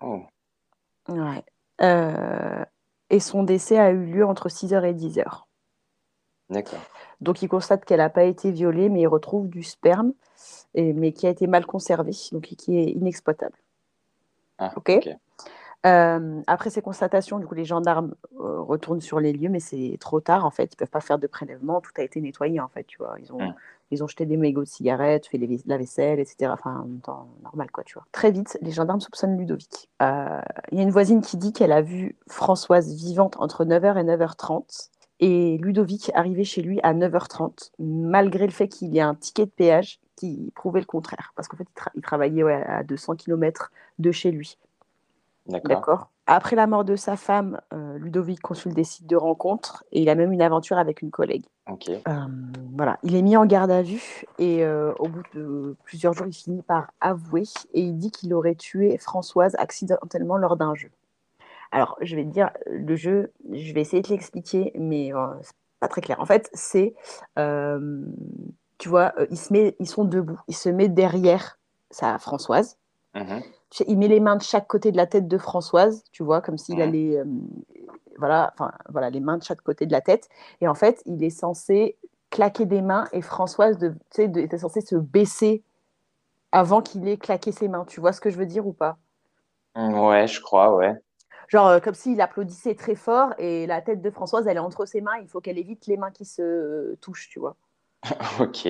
Oh. 0.00 0.22
Ouais. 1.08 1.44
Euh, 1.82 2.64
et 3.10 3.20
son 3.20 3.42
décès 3.42 3.78
a 3.78 3.90
eu 3.90 4.04
lieu 4.04 4.26
entre 4.26 4.48
6h 4.48 4.84
et 4.84 4.94
10h. 4.94 5.44
D'accord. 6.50 6.80
Donc, 7.20 7.42
il 7.42 7.48
constate 7.48 7.84
qu'elle 7.84 7.98
n'a 7.98 8.10
pas 8.10 8.24
été 8.24 8.50
violée, 8.50 8.88
mais 8.88 9.02
il 9.02 9.06
retrouve 9.06 9.48
du 9.48 9.62
sperme, 9.62 10.12
et, 10.74 10.92
mais 10.92 11.12
qui 11.12 11.26
a 11.26 11.30
été 11.30 11.46
mal 11.46 11.66
conservé, 11.66 12.12
donc 12.32 12.42
qui 12.42 12.78
est 12.78 12.90
inexploitable. 12.90 13.56
Ah, 14.58 14.72
Ok. 14.76 15.08
Euh, 15.84 16.42
après 16.48 16.70
ces 16.70 16.82
constatations, 16.82 17.38
du 17.38 17.46
coup, 17.46 17.54
les 17.54 17.64
gendarmes 17.64 18.14
euh, 18.40 18.60
retournent 18.60 19.00
sur 19.00 19.20
les 19.20 19.32
lieux, 19.32 19.50
mais 19.50 19.60
c'est 19.60 19.96
trop 20.00 20.20
tard 20.20 20.44
en 20.44 20.50
fait. 20.50 20.72
Ils 20.72 20.76
peuvent 20.76 20.90
pas 20.90 21.00
faire 21.00 21.18
de 21.18 21.28
prélèvement. 21.28 21.80
Tout 21.80 21.92
a 21.98 22.02
été 22.02 22.20
nettoyé 22.20 22.58
en 22.58 22.66
fait. 22.66 22.84
Tu 22.84 22.98
vois, 22.98 23.14
ils 23.20 23.32
ont, 23.32 23.40
Mm. 23.40 23.54
Ils 23.90 24.02
ont 24.02 24.08
jeté 24.08 24.26
des 24.26 24.36
mégots 24.36 24.62
de 24.64 24.68
cigarettes, 24.68 25.26
fait 25.26 25.38
les- 25.38 25.60
la 25.66 25.78
vaisselle, 25.78 26.18
etc. 26.18 26.52
Enfin, 26.52 26.84
en 26.86 26.98
temps, 27.00 27.28
normal 27.42 27.70
quoi, 27.70 27.84
tu 27.84 27.94
vois. 27.94 28.04
Très 28.12 28.30
vite, 28.30 28.58
les 28.62 28.70
gendarmes 28.72 29.00
soupçonnent 29.00 29.38
Ludovic. 29.38 29.88
Euh, 30.02 30.40
Il 30.72 30.78
y 30.78 30.80
a 30.80 30.84
une 30.84 30.90
voisine 30.90 31.20
qui 31.20 31.36
dit 31.36 31.52
qu'elle 31.52 31.72
a 31.72 31.82
vu 31.82 32.16
Françoise 32.28 32.94
vivante 32.94 33.36
entre 33.38 33.64
9h 33.64 33.96
et 33.98 34.04
9h30 34.04 34.90
et 35.20 35.56
Ludovic 35.58 36.10
arrivé 36.14 36.44
chez 36.44 36.60
lui 36.62 36.78
à 36.82 36.92
9h30, 36.92 37.70
malgré 37.78 38.44
le 38.46 38.52
fait 38.52 38.68
qu'il 38.68 38.92
y 38.94 38.98
ait 38.98 39.02
un 39.02 39.14
ticket 39.14 39.46
de 39.46 39.50
péage 39.50 39.98
qui 40.16 40.50
prouvait 40.54 40.80
le 40.80 40.86
contraire, 40.86 41.32
parce 41.36 41.46
qu'en 41.48 41.56
fait, 41.56 41.66
il, 41.70 41.80
tra- 41.80 41.90
il 41.94 42.02
travaillait 42.02 42.42
à 42.42 42.82
200 42.82 43.16
km 43.16 43.70
de 43.98 44.10
chez 44.12 44.30
lui. 44.30 44.58
D'accord. 45.48 46.10
Après 46.26 46.56
la 46.56 46.66
mort 46.66 46.84
de 46.84 46.96
sa 46.96 47.16
femme, 47.16 47.60
euh, 47.72 47.98
Ludovic 47.98 48.40
consulte 48.40 48.74
des 48.74 48.84
sites 48.84 49.06
de 49.06 49.16
rencontres 49.16 49.84
et 49.92 50.02
il 50.02 50.08
a 50.08 50.16
même 50.16 50.32
une 50.32 50.42
aventure 50.42 50.76
avec 50.76 51.00
une 51.02 51.10
collègue. 51.10 51.44
Ok. 51.70 51.88
Euh, 51.88 52.00
voilà, 52.74 52.98
il 53.04 53.14
est 53.14 53.22
mis 53.22 53.36
en 53.36 53.46
garde 53.46 53.70
à 53.70 53.82
vue 53.82 54.24
et 54.38 54.64
euh, 54.64 54.92
au 54.98 55.08
bout 55.08 55.22
de 55.34 55.76
plusieurs 55.84 56.14
jours, 56.14 56.26
il 56.26 56.32
finit 56.32 56.62
par 56.62 56.90
avouer 57.00 57.44
et 57.74 57.80
il 57.80 57.96
dit 57.96 58.10
qu'il 58.10 58.34
aurait 58.34 58.56
tué 58.56 58.98
Françoise 58.98 59.54
accidentellement 59.58 60.36
lors 60.36 60.56
d'un 60.56 60.74
jeu. 60.74 60.90
Alors, 61.70 61.96
je 62.00 62.16
vais 62.16 62.24
te 62.24 62.30
dire, 62.30 62.50
le 62.66 62.96
jeu, 62.96 63.32
je 63.52 63.72
vais 63.72 63.80
essayer 63.80 64.02
de 64.02 64.08
l'expliquer, 64.08 64.72
mais 64.76 65.12
c'est 65.42 65.54
pas 65.80 65.88
très 65.88 66.00
clair. 66.00 66.20
En 66.20 66.26
fait, 66.26 66.48
c'est, 66.54 66.94
tu 67.36 68.88
vois, 68.88 69.14
il 69.30 69.36
se 69.38 69.52
met, 69.52 69.76
ils 69.78 69.88
sont 69.88 70.04
debout, 70.04 70.40
il 70.48 70.56
se 70.56 70.68
met 70.68 70.88
derrière 70.88 71.58
sa 71.90 72.18
Françoise 72.18 72.78
Mhm. 73.16 73.42
Il 73.86 73.98
met 73.98 74.08
les 74.08 74.20
mains 74.20 74.36
de 74.36 74.42
chaque 74.42 74.66
côté 74.68 74.92
de 74.92 74.96
la 74.96 75.06
tête 75.06 75.28
de 75.28 75.38
Françoise, 75.38 76.04
tu 76.12 76.22
vois, 76.22 76.40
comme 76.40 76.58
s'il 76.58 76.76
Ouais. 76.76 76.82
allait, 76.84 77.18
euh, 77.18 77.24
voilà, 78.18 78.52
enfin, 78.54 78.72
voilà, 78.88 79.10
les 79.10 79.20
mains 79.20 79.38
de 79.38 79.42
chaque 79.42 79.60
côté 79.62 79.86
de 79.86 79.92
la 79.92 80.00
tête. 80.00 80.28
Et 80.60 80.68
en 80.68 80.74
fait, 80.74 81.02
il 81.06 81.22
est 81.24 81.30
censé 81.30 81.96
claquer 82.30 82.66
des 82.66 82.82
mains 82.82 83.06
et 83.12 83.22
Françoise, 83.22 83.78
de, 83.78 83.94
de- 84.18 84.40
était 84.40 84.58
censée 84.58 84.80
se 84.80 84.96
baisser 84.96 85.62
avant 86.52 86.82
qu'il 86.82 87.06
ait 87.08 87.18
claqué 87.18 87.52
ses 87.52 87.68
mains. 87.68 87.84
Tu 87.86 88.00
vois 88.00 88.12
ce 88.12 88.20
que 88.20 88.30
je 88.30 88.38
veux 88.38 88.46
dire 88.46 88.66
ou 88.66 88.72
pas? 88.72 88.98
Ouais, 89.76 90.26
je 90.26 90.40
crois, 90.40 90.74
ouais. 90.74 90.92
Genre 91.48 91.66
euh, 91.66 91.80
comme 91.80 91.94
s'il 91.94 92.20
applaudissait 92.20 92.76
très 92.76 92.94
fort 92.94 93.34
et 93.38 93.66
la 93.66 93.82
tête 93.82 94.00
de 94.00 94.10
Françoise, 94.10 94.46
elle 94.46 94.56
est 94.56 94.60
entre 94.60 94.86
ses 94.86 95.00
mains. 95.00 95.16
Il 95.20 95.28
faut 95.28 95.40
qu'elle 95.40 95.58
évite 95.58 95.86
les 95.88 95.96
mains 95.96 96.10
qui 96.12 96.24
se 96.24 96.40
euh, 96.42 96.96
touchent, 97.00 97.28
tu 97.28 97.40
vois. 97.40 97.56
Ok. 98.40 98.66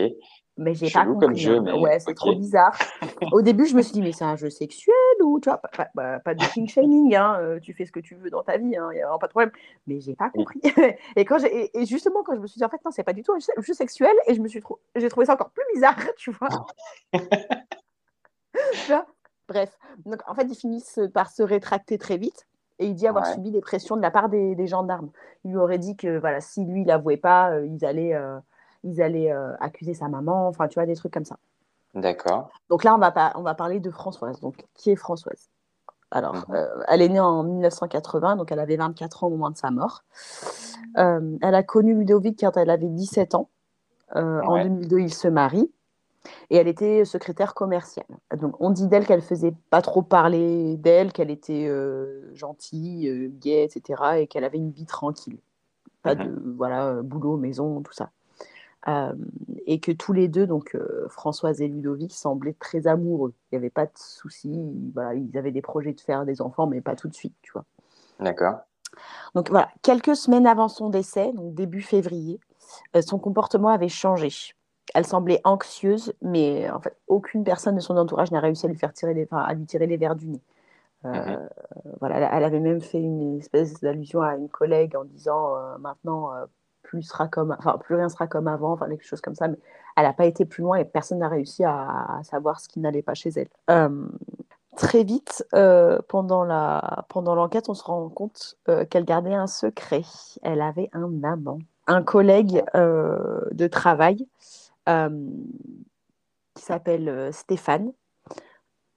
Mais 0.58 0.75
j'ai 0.75 0.90
pas 0.90 1.04
compris. 1.04 1.26
comme 1.26 1.36
jeu, 1.36 1.56
hein. 1.58 1.62
mais 1.62 1.72
Ouais, 1.72 1.98
c'est 1.98 2.14
trop 2.14 2.34
bizarre. 2.34 2.75
Au 3.30 3.42
début, 3.42 3.66
je 3.66 3.76
me 3.76 3.82
suis 3.82 3.92
dit, 3.92 4.00
mais 4.00 4.12
c'est 4.12 4.25
un 4.25 4.36
jeu 4.36 4.48
sexuel 4.48 4.94
ou 5.22 5.38
tu 5.38 5.50
vois, 5.50 5.58
pas, 5.58 5.68
pas- 5.68 5.88
pas- 5.94 6.18
pas 6.20 6.34
de 6.34 6.38
king 6.54 6.66
shaming, 6.66 7.14
hein, 7.14 7.38
euh, 7.40 7.60
tu 7.60 7.75
fais 7.75 7.84
ce 7.84 7.92
que 7.92 8.00
tu 8.00 8.14
veux 8.14 8.30
dans 8.30 8.42
ta 8.42 8.56
vie, 8.56 8.64
il 8.64 8.68
n'y 8.70 8.76
a 8.78 8.82
vraiment 8.86 9.18
pas 9.18 9.26
de 9.26 9.32
problème. 9.32 9.50
Mais 9.86 10.00
j'ai 10.00 10.14
pas 10.14 10.30
compris. 10.30 10.60
et, 11.16 11.25
quand 11.26 11.38
j'ai- 11.38 11.64
et, 11.64 11.80
et 11.82 11.84
justement, 11.86 12.22
quand 12.22 12.34
je 12.34 12.40
me 12.40 12.46
suis 12.46 12.58
dit, 12.58 12.64
en 12.64 12.70
fait, 12.70 12.82
non, 12.84 12.90
c'est 12.90 13.04
pas 13.04 13.12
du 13.12 13.22
tout 13.22 13.32
un 13.32 13.38
jeu, 13.38 13.52
jeu 13.58 13.75
sexuel, 13.75 14.14
et 14.26 14.34
je 14.34 14.40
me 14.40 14.48
suis 14.48 14.60
trou- 14.60 14.78
j'ai 14.94 15.08
trouvé 15.10 15.26
ça 15.26 15.34
encore 15.34 15.50
plus 15.50 15.64
bizarre, 15.75 15.96
tu 16.16 16.30
vois. 16.30 16.48
Tu 18.72 18.86
vois? 18.88 19.06
Bref. 19.48 19.76
Donc, 20.06 20.20
en 20.26 20.34
fait, 20.34 20.44
ils 20.44 20.56
finissent 20.56 21.00
par 21.14 21.30
se 21.30 21.42
rétracter 21.42 21.98
très 21.98 22.16
vite. 22.16 22.46
Et 22.78 22.86
il 22.86 22.94
dit 22.94 23.06
avoir 23.06 23.25
Ouais. 23.26 23.32
subi 23.32 23.50
des 23.50 23.60
pressions 23.62 23.96
de 23.96 24.02
la 24.02 24.10
part 24.10 24.28
des, 24.28 24.54
des 24.54 24.66
gendarmes. 24.66 25.10
Il 25.44 25.52
lui 25.52 25.56
aurait 25.58 25.78
dit 25.78 25.96
que 25.96 26.18
voilà, 26.18 26.40
si 26.42 26.62
lui, 26.64 26.82
il 26.82 26.86
n'avouait 26.86 27.16
pas, 27.16 27.50
euh, 27.52 27.66
ils 27.66 27.84
allaient, 27.86 28.12
euh, 28.14 28.38
ils 28.86 29.02
allaient 29.02 29.32
accuser 29.60 29.94
sa 29.94 30.08
maman, 30.08 30.48
enfin, 30.48 30.68
tu 30.68 30.74
vois, 30.74 30.86
des 30.86 30.96
trucs 30.96 31.12
comme 31.12 31.24
ça. 31.24 31.36
D'accord. 31.94 32.50
Donc 32.68 32.84
là, 32.84 32.94
on 32.94 32.98
va, 32.98 33.32
on 33.36 33.42
va 33.42 33.54
parler 33.54 33.80
de 33.80 33.90
Françoise. 33.90 34.40
Donc, 34.40 34.64
qui 34.74 34.90
est 34.90 34.96
Françoise? 34.96 35.48
Alors, 36.10 36.34
mhm. 36.48 36.56
elle 36.88 37.02
est 37.02 37.08
née 37.08 37.20
en 37.20 37.42
1980, 37.42 38.36
donc 38.36 38.52
elle 38.52 38.60
avait 38.60 38.76
24 38.76 39.24
ans 39.24 39.26
au 39.26 39.30
moment 39.30 39.50
de 39.50 39.56
sa 39.56 39.70
mort. 39.70 40.04
elle 40.94 41.38
a 41.42 41.62
connu 41.62 41.94
Ludovic 41.94 42.40
quand 42.40 42.56
elle 42.56 42.70
avait 42.70 42.88
17 42.88 43.34
ans. 43.34 43.48
En 44.14 44.62
2002, 44.62 45.00
il 45.00 45.12
se 45.12 45.28
marie 45.28 45.70
et 46.50 46.56
elle 46.56 46.68
était 46.68 47.04
secrétaire 47.04 47.54
commerciale. 47.54 48.06
Donc 48.36 48.54
on 48.60 48.70
dit 48.70 48.86
d'elle 48.86 49.06
qu'elle 49.06 49.22
faisait 49.22 49.54
pas 49.70 49.82
trop 49.82 50.02
parler 50.02 50.76
d'elle, 50.76 51.12
qu'elle 51.12 51.30
était 51.30 51.66
euh, 51.68 52.34
gentille, 52.34 53.08
euh, 53.08 53.28
gaie, 53.40 53.64
etc. 53.64 54.02
et 54.18 54.26
qu'elle 54.26 54.44
avait 54.44 54.58
une 54.58 54.70
vie 54.70 54.86
tranquille. 54.86 55.38
Pas 56.02 56.14
de 56.14 56.24
mhm. 56.24 56.54
voilà 56.56 56.86
euh, 56.88 57.02
boulot, 57.02 57.36
maison, 57.36 57.82
tout 57.82 57.92
ça. 57.92 58.10
Et 59.66 59.80
que 59.80 59.90
tous 59.90 60.12
les 60.12 60.28
deux, 60.28 60.47
donc 60.47 60.76
Françoise 61.09 61.61
et 61.61 61.68
Ludovic, 61.68 62.12
semblaient 62.12 62.56
très 62.59 62.87
amoureux. 62.87 63.35
Il 63.50 63.56
n'y 63.56 63.59
avait 63.59 63.71
pas 63.71 63.87
de. 63.87 63.92
Voilà, 64.95 65.14
ils 65.14 65.37
avaient 65.37 65.50
des 65.50 65.62
projets 65.62 65.92
de 65.92 66.00
faire 66.00 66.25
des 66.25 66.40
enfants, 66.40 66.66
mais 66.66 66.80
pas 66.80 66.95
tout 66.95 67.09
de 67.09 67.14
suite, 67.14 67.35
tu 67.42 67.52
vois. 67.52 67.64
D'accord. 68.21 68.61
Donc 69.35 69.50
voilà, 69.50 69.68
quelques 69.83 70.14
semaines 70.14 70.47
avant 70.47 70.68
son 70.68 70.88
décès, 70.88 71.33
donc 71.33 71.54
début 71.54 71.83
février, 71.83 72.38
son 73.00 73.18
comportement 73.18 73.71
avait 73.71 73.88
changé 73.88 74.30
elle 74.95 75.06
semblait 75.06 75.40
anxieuse, 75.45 76.12
mais 76.23 76.71
en 76.71 76.80
fait, 76.80 76.97
aucune 77.09 77.45
personne 77.45 77.75
de 77.75 77.80
son 77.80 77.97
entourage 77.97 78.30
n'a 78.30 78.40
réussi 78.40 78.66
à 78.66 78.68
lui 78.68 78.78
faire 78.78 78.92
tirer 78.92 79.14
les, 79.14 79.28
à 79.30 79.52
lui 79.54 79.66
tirer 79.66 79.87
les 79.87 79.97
verres 79.97 80.16
du 80.16 80.28
nez. 80.28 80.40
Euh, 81.04 81.11
mhm. 81.12 81.49
voilà, 82.00 82.35
elle 82.35 82.45
avait 82.45 82.61
même 82.61 82.80
fait 82.80 82.99
une 82.99 83.38
espèce 83.38 83.80
d'allusion 83.80 84.23
à 84.23 84.37
une 84.37 84.49
collègue 84.49 84.97
en 84.97 85.04
disant 85.04 85.54
euh, 85.54 85.78
maintenant 85.78 86.35
euh, 86.35 86.47
plus 86.86 87.02
sera 87.02 87.28
comme, 87.28 87.54
enfin 87.58 87.78
plus 87.78 87.96
rien 87.96 88.08
sera 88.08 88.26
comme 88.26 88.48
avant, 88.48 88.72
enfin 88.72 88.88
quelque 88.88 89.06
chose 89.06 89.20
comme 89.20 89.34
ça. 89.34 89.48
Mais 89.48 89.58
elle 89.96 90.04
n'a 90.04 90.12
pas 90.12 90.26
été 90.26 90.44
plus 90.44 90.62
loin 90.62 90.76
et 90.76 90.84
personne 90.84 91.18
n'a 91.18 91.28
réussi 91.28 91.64
à, 91.64 92.20
savoir 92.22 92.60
ce 92.60 92.68
qui 92.68 92.80
n'allait 92.80 93.02
pas 93.02 93.14
chez 93.14 93.30
elle. 93.30 93.48
très 94.76 95.04
vite, 95.04 95.46
pendant 96.08 96.44
la 96.44 97.04
pendant 97.08 97.34
l'enquête, 97.34 97.68
on 97.68 97.74
se 97.74 97.84
rend 97.84 98.08
compte 98.08 98.56
qu'elle 98.90 99.04
gardait 99.04 99.34
un 99.34 99.46
secret. 99.46 100.02
Elle 100.42 100.60
avait 100.60 100.90
un 100.92 101.24
amant, 101.24 101.58
un 101.86 102.02
collègue 102.02 102.62
de 102.74 103.66
travail 103.66 104.26
euh, 104.88 105.30
qui 106.54 106.62
s'appelle 106.62 107.08
euh, 107.08 107.32
Stéphane. 107.32 107.92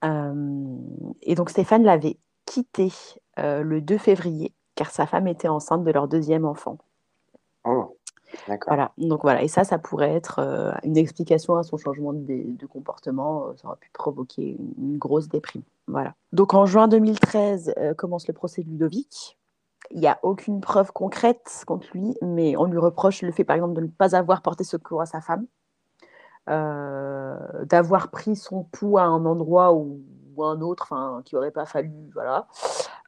Euh, 0.04 0.78
et 1.22 1.34
donc 1.34 1.50
Stéphane 1.50 1.82
l'avait 1.82 2.16
quitté 2.46 2.90
le 3.36 3.80
2 3.80 3.98
février 3.98 4.54
car 4.74 4.90
sa 4.90 5.06
femme 5.06 5.26
était 5.26 5.48
enceinte 5.48 5.84
de 5.84 5.90
leur 5.90 6.08
deuxième 6.08 6.44
enfant. 6.44 6.78
Oh, 7.64 7.96
d'accord. 8.48 8.74
Voilà, 8.74 8.92
donc 8.98 9.22
voilà, 9.22 9.42
et 9.42 9.48
ça, 9.48 9.64
ça 9.64 9.78
pourrait 9.78 10.14
être 10.14 10.40
une 10.84 10.96
explication 10.96 11.56
à 11.56 11.62
son 11.62 11.76
changement 11.76 12.12
de, 12.12 12.66
comportement. 12.66 13.54
Ça 13.56 13.68
aurait 13.68 13.78
pu 13.78 13.90
provoquer 13.92 14.56
une, 14.78 14.98
grosse 14.98 15.28
déprime. 15.28 15.62
Voilà. 15.86 16.14
Donc 16.32 16.54
en 16.54 16.66
juin 16.66 16.88
2013 16.88 17.74
commence 17.96 18.28
le 18.28 18.34
procès 18.34 18.62
de 18.62 18.68
Ludovic. 18.68 19.36
Il 19.90 20.00
n'y 20.00 20.06
a 20.06 20.18
aucune 20.22 20.60
preuve 20.60 20.92
concrète 20.92 21.64
contre 21.66 21.88
lui, 21.94 22.16
mais 22.22 22.56
on 22.56 22.64
lui 22.64 22.78
reproche 22.78 23.22
le 23.22 23.32
fait, 23.32 23.44
par 23.44 23.56
exemple, 23.56 23.74
de 23.74 23.80
ne 23.80 23.88
pas 23.88 24.14
avoir 24.14 24.40
porté 24.42 24.62
secours 24.62 25.00
à 25.00 25.06
sa 25.06 25.20
femme. 25.20 25.46
Euh, 26.48 27.36
d'avoir 27.66 28.10
pris 28.10 28.34
son 28.34 28.64
pouls 28.64 28.98
à 28.98 29.02
un 29.02 29.24
endroit 29.24 29.72
ou, 29.72 30.02
un 30.42 30.62
autre, 30.62 30.84
enfin, 30.90 31.20
qui 31.26 31.34
n'aurait 31.34 31.50
pas 31.50 31.66
fallu, 31.66 32.10
voilà. 32.14 32.48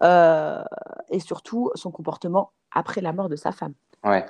Euh, 0.03 0.63
et 1.09 1.19
surtout 1.19 1.71
son 1.75 1.91
comportement 1.91 2.53
après 2.71 3.01
la 3.01 3.15
mort 3.15 3.31
de 3.31 3.37
sa 3.37 3.53
femme. 3.53 3.73
Ouais. 4.05 4.27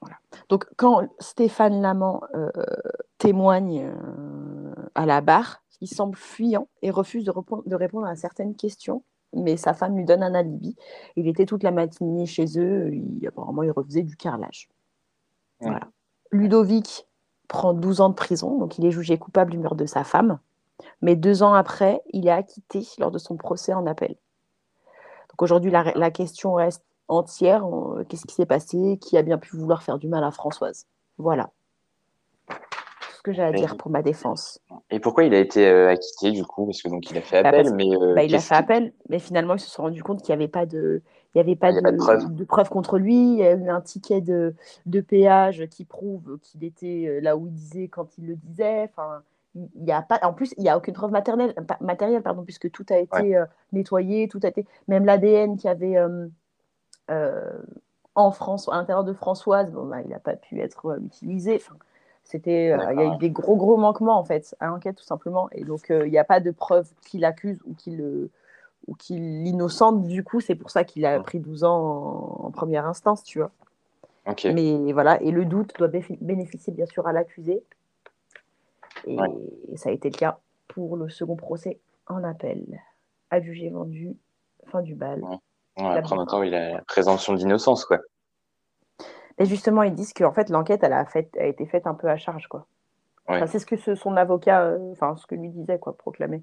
Voilà. 0.00 0.16
Donc 0.48 0.66
quand 0.76 1.08
Stéphane 1.18 1.80
Lamant 1.80 2.22
euh, 2.34 2.50
témoigne 3.18 3.92
à 4.94 5.06
la 5.06 5.20
barre, 5.20 5.62
il 5.80 5.88
semble 5.88 6.16
fuyant 6.16 6.68
et 6.82 6.90
refuse 6.90 7.24
de, 7.24 7.32
de, 7.66 7.74
répondre 7.74 8.06
à 8.06 8.16
certaines 8.16 8.54
questions, 8.54 9.02
mais 9.34 9.56
sa 9.56 9.74
femme 9.74 9.96
lui 9.96 10.04
donne 10.04 10.22
un 10.22 10.34
alibi. 10.34 10.76
Il 11.16 11.28
était 11.28 11.46
toute 11.46 11.62
la 11.62 11.70
matinée 11.70 12.26
chez 12.26 12.58
eux, 12.58 12.90
il, 12.92 13.26
apparemment 13.26 13.62
il 13.62 13.70
refaisait 13.70 14.02
du 14.02 14.16
carrelage. 14.16 14.68
Voilà. 15.60 15.80
Ludovic 16.30 17.06
prend 17.48 17.74
12 17.74 18.00
ans 18.00 18.08
de 18.08 18.14
prison, 18.14 18.58
donc 18.58 18.78
il 18.78 18.86
est 18.86 18.90
jugé 18.90 19.18
coupable 19.18 19.50
du 19.50 19.58
meurtre 19.58 19.76
de 19.76 19.86
sa 19.86 20.04
femme. 20.04 20.38
Mais 21.02 21.16
deux 21.16 21.42
ans 21.42 21.54
après, 21.54 22.02
il 22.12 22.26
est 22.26 22.32
acquitté 22.32 22.86
lors 22.98 23.10
de 23.10 23.18
son 23.18 23.36
procès 23.36 23.72
en 23.72 23.86
appel. 23.86 24.16
Donc 25.30 25.42
aujourd'hui, 25.42 25.70
la, 25.70 26.10
question 26.10 26.54
reste 26.54 26.84
entière. 27.08 27.64
Qu'est-ce 28.08 28.26
qui 28.26 28.34
s'est 28.34 28.46
passé 28.46 28.98
Qui 29.00 29.16
a 29.16 29.22
bien 29.22 29.38
pu 29.38 29.56
vouloir 29.56 29.82
faire 29.82 29.98
du 29.98 30.08
mal 30.08 30.24
à 30.24 30.30
Françoise 30.30 30.86
Voilà 31.18 31.50
que 33.24 33.32
j'ai 33.32 33.42
à 33.42 33.52
dire 33.52 33.76
pour 33.76 33.90
ma 33.90 34.02
défense. 34.02 34.60
Et 34.90 35.00
pourquoi 35.00 35.24
il 35.24 35.34
a 35.34 35.38
été 35.38 35.66
euh, 35.66 35.88
acquitté 35.88 36.30
du 36.30 36.44
coup? 36.44 36.66
Parce 36.66 36.82
que 36.82 36.88
donc 36.88 37.10
il 37.10 37.16
a 37.16 37.22
fait 37.22 37.42
bah, 37.42 37.48
appel, 37.48 37.74
mais 37.74 37.90
euh, 37.90 38.14
bah, 38.14 38.22
il 38.22 38.34
a 38.34 38.38
fait 38.38 38.54
appel, 38.54 38.92
mais 39.08 39.18
finalement 39.18 39.54
ils 39.54 39.60
se 39.60 39.70
sont 39.70 39.82
rendus 39.82 40.02
compte 40.02 40.22
qu'il 40.22 40.36
n'y 40.36 40.42
avait 40.42 40.50
pas 40.50 40.66
de, 40.66 41.02
il 41.34 41.38
y 41.38 41.40
avait 41.40 41.56
pas, 41.56 41.72
de, 41.72 41.80
de, 41.80 42.44
preuve. 42.44 42.68
contre 42.68 42.98
lui. 42.98 43.14
Il 43.14 43.38
y 43.38 43.42
a 43.42 43.54
eu 43.54 43.68
un 43.70 43.80
ticket 43.80 44.20
de, 44.20 44.54
de 44.84 45.00
péage 45.00 45.66
qui 45.70 45.86
prouve 45.86 46.38
qu'il 46.42 46.64
était 46.64 47.06
euh, 47.08 47.20
là 47.20 47.36
où 47.36 47.46
il 47.46 47.54
disait 47.54 47.88
quand 47.88 48.18
il 48.18 48.26
le 48.26 48.36
disait. 48.36 48.90
Enfin, 48.92 49.22
il 49.54 49.84
y 49.84 49.92
a 49.92 50.02
pas, 50.02 50.18
en 50.22 50.34
plus 50.34 50.52
il 50.58 50.64
y 50.64 50.68
a 50.68 50.76
aucune 50.76 50.94
preuve 50.94 51.12
matérielle, 51.12 51.54
matérielle 51.80 52.22
pardon, 52.22 52.42
puisque 52.42 52.70
tout 52.70 52.84
a 52.90 52.98
été 52.98 53.40
nettoyé, 53.72 54.28
tout 54.28 54.40
a 54.42 54.48
été, 54.48 54.66
même 54.88 55.06
l'ADN 55.06 55.56
qui 55.56 55.68
avait 55.68 55.96
en 57.08 58.30
France, 58.30 58.68
à 58.68 58.76
l'intérieur 58.76 59.04
de 59.04 59.12
Françoise, 59.12 59.70
bon, 59.70 59.86
bah, 59.86 60.00
il 60.02 60.08
n'a 60.08 60.18
pas 60.18 60.36
pu 60.36 60.60
être 60.60 60.98
utilisé. 61.04 61.56
Enfin, 61.56 61.76
c'était, 62.24 62.72
euh, 62.72 62.92
il 62.92 62.98
y 62.98 63.02
a 63.02 63.14
eu 63.14 63.18
des 63.18 63.30
gros 63.30 63.56
gros 63.56 63.76
manquements 63.76 64.18
en 64.18 64.24
fait 64.24 64.56
à 64.58 64.66
l'enquête 64.66 64.96
tout 64.96 65.04
simplement, 65.04 65.48
et 65.52 65.62
donc 65.62 65.90
euh, 65.90 66.06
il 66.06 66.10
n'y 66.10 66.18
a 66.18 66.24
pas 66.24 66.40
de 66.40 66.50
preuve 66.50 66.88
qu'il 67.06 67.24
accuse 67.24 67.60
ou 67.66 67.74
qu'il 67.74 69.42
l'innocente. 69.44 70.06
Du 70.06 70.24
coup, 70.24 70.40
c'est 70.40 70.54
pour 70.54 70.70
ça 70.70 70.84
qu'il 70.84 71.04
a 71.04 71.20
pris 71.20 71.38
12 71.38 71.64
ans 71.64 72.40
en, 72.44 72.50
première 72.50 72.86
instance, 72.86 73.22
tu 73.24 73.38
vois. 73.38 73.50
Mais 74.44 74.92
voilà, 74.92 75.20
et 75.20 75.30
le 75.30 75.44
doute 75.44 75.74
doit 75.78 75.90
bénéficier 76.20 76.72
bien 76.72 76.86
sûr 76.86 77.06
à 77.06 77.12
l'accusé. 77.12 77.62
Et, 79.06 79.18
ça 79.76 79.90
a 79.90 79.92
été 79.92 80.08
le 80.08 80.16
cas 80.16 80.38
pour 80.66 80.96
le 80.96 81.10
second 81.10 81.36
procès 81.36 81.78
en 82.06 82.24
appel. 82.24 82.80
Adjugé 83.30 83.68
vendu, 83.68 84.16
fin 84.66 84.80
du 84.80 84.94
bal. 84.94 85.22
Après, 85.76 86.16
maintenant, 86.16 86.42
il 86.42 86.54
a 86.54 86.72
la 86.74 86.82
présomption 86.82 87.34
d'innocence, 87.34 87.84
quoi. 87.84 87.98
Et 89.38 89.44
justement, 89.46 89.82
ils 89.82 89.94
disent 89.94 90.12
que 90.12 90.28
fait, 90.32 90.48
l'enquête, 90.48 90.84
elle 90.84 90.92
a, 90.92 91.04
fait, 91.06 91.28
a 91.38 91.46
été 91.46 91.66
faite 91.66 91.86
un 91.86 91.94
peu 91.94 92.08
à 92.08 92.16
charge. 92.16 92.46
quoi. 92.46 92.66
c'est 93.46 93.58
ce 93.58 93.66
que 93.66 93.76
son 93.96 94.16
avocat, 94.16 94.62
euh, 94.62 94.92
enfin, 94.92 95.16
ce 95.16 95.26
que 95.26 95.34
lui 95.34 95.48
disait, 95.48 95.78
quoi, 95.78 95.96
proclamé. 95.96 96.42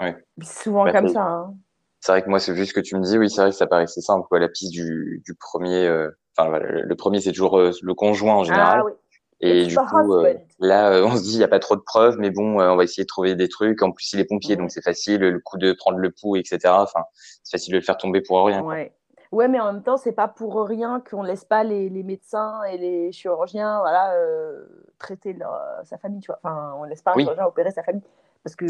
Ouais. 0.00 0.16
Souvent 0.42 0.84
bah, 0.84 0.92
comme 0.92 1.08
ça. 1.08 1.22
Hein. 1.22 1.54
C'est 2.00 2.12
vrai 2.12 2.22
que 2.22 2.28
moi, 2.28 2.38
c'est 2.40 2.54
juste 2.54 2.70
ce 2.70 2.74
que 2.74 2.80
tu 2.80 2.96
me 2.96 3.02
dis. 3.02 3.18
Oui, 3.18 3.30
c'est 3.30 3.40
vrai 3.40 3.50
que 3.50 3.56
ça 3.56 3.66
paraissait 3.66 4.00
simple. 4.00 4.26
Quoi. 4.28 4.38
La 4.38 4.48
piste 4.48 4.72
du, 4.72 5.22
du 5.24 5.34
premier, 5.34 5.86
euh, 5.86 6.10
enfin, 6.36 6.58
le, 6.58 6.94
premier, 6.94 7.20
c'est 7.20 7.32
toujours 7.32 7.58
euh, 7.58 7.72
le 7.82 7.94
conjoint 7.94 8.36
en 8.36 8.44
général. 8.44 8.80
Ah, 8.80 8.84
oui. 8.84 8.92
Et, 9.40 9.66
du 9.66 9.76
coup, 9.76 10.24
là, 10.58 11.02
on 11.04 11.16
se 11.16 11.22
dit, 11.22 11.34
il 11.34 11.38
n'y 11.38 11.44
a 11.44 11.48
pas 11.48 11.60
trop 11.60 11.76
de 11.76 11.80
preuves, 11.80 12.16
mais 12.18 12.30
bon, 12.30 12.60
on 12.60 12.76
va 12.76 12.84
essayer 12.84 13.04
de 13.04 13.08
trouver 13.08 13.36
des 13.36 13.48
trucs. 13.48 13.82
En 13.82 13.92
plus, 13.92 14.12
il 14.12 14.20
est 14.20 14.24
pompier, 14.24 14.56
donc 14.56 14.70
c'est 14.70 14.82
facile. 14.82 15.20
Le 15.20 15.38
coup 15.38 15.58
de 15.58 15.72
prendre 15.72 15.98
le 15.98 16.10
pouls, 16.10 16.36
etc. 16.36 16.58
Enfin, 16.66 17.04
c'est 17.44 17.56
facile 17.56 17.72
de 17.72 17.78
le 17.78 17.84
faire 17.84 17.96
tomber 17.96 18.20
pour 18.20 18.44
rien. 18.44 18.62
Ouais. 18.62 18.92
Ouais, 19.30 19.46
mais 19.46 19.60
en 19.60 19.72
même 19.72 19.82
temps, 19.82 19.98
c'est 19.98 20.12
pas 20.12 20.26
pour 20.26 20.66
rien 20.66 21.02
qu'on 21.08 21.22
laisse 21.22 21.44
pas 21.44 21.62
les, 21.62 21.90
les, 21.90 22.02
médecins 22.02 22.62
et 22.64 22.78
les 22.78 23.12
chirurgiens, 23.12 23.78
voilà, 23.80 24.14
euh, 24.14 24.64
traiter 24.98 25.36
sa 25.84 25.98
famille, 25.98 26.20
tu 26.20 26.28
vois. 26.28 26.40
Enfin, 26.42 26.74
on 26.78 26.84
laisse 26.84 27.02
pas 27.02 27.12
un 27.12 27.18
chirurgien 27.18 27.44
opérer 27.44 27.70
sa 27.70 27.82
famille 27.82 28.02
parce 28.48 28.56
que 28.56 28.64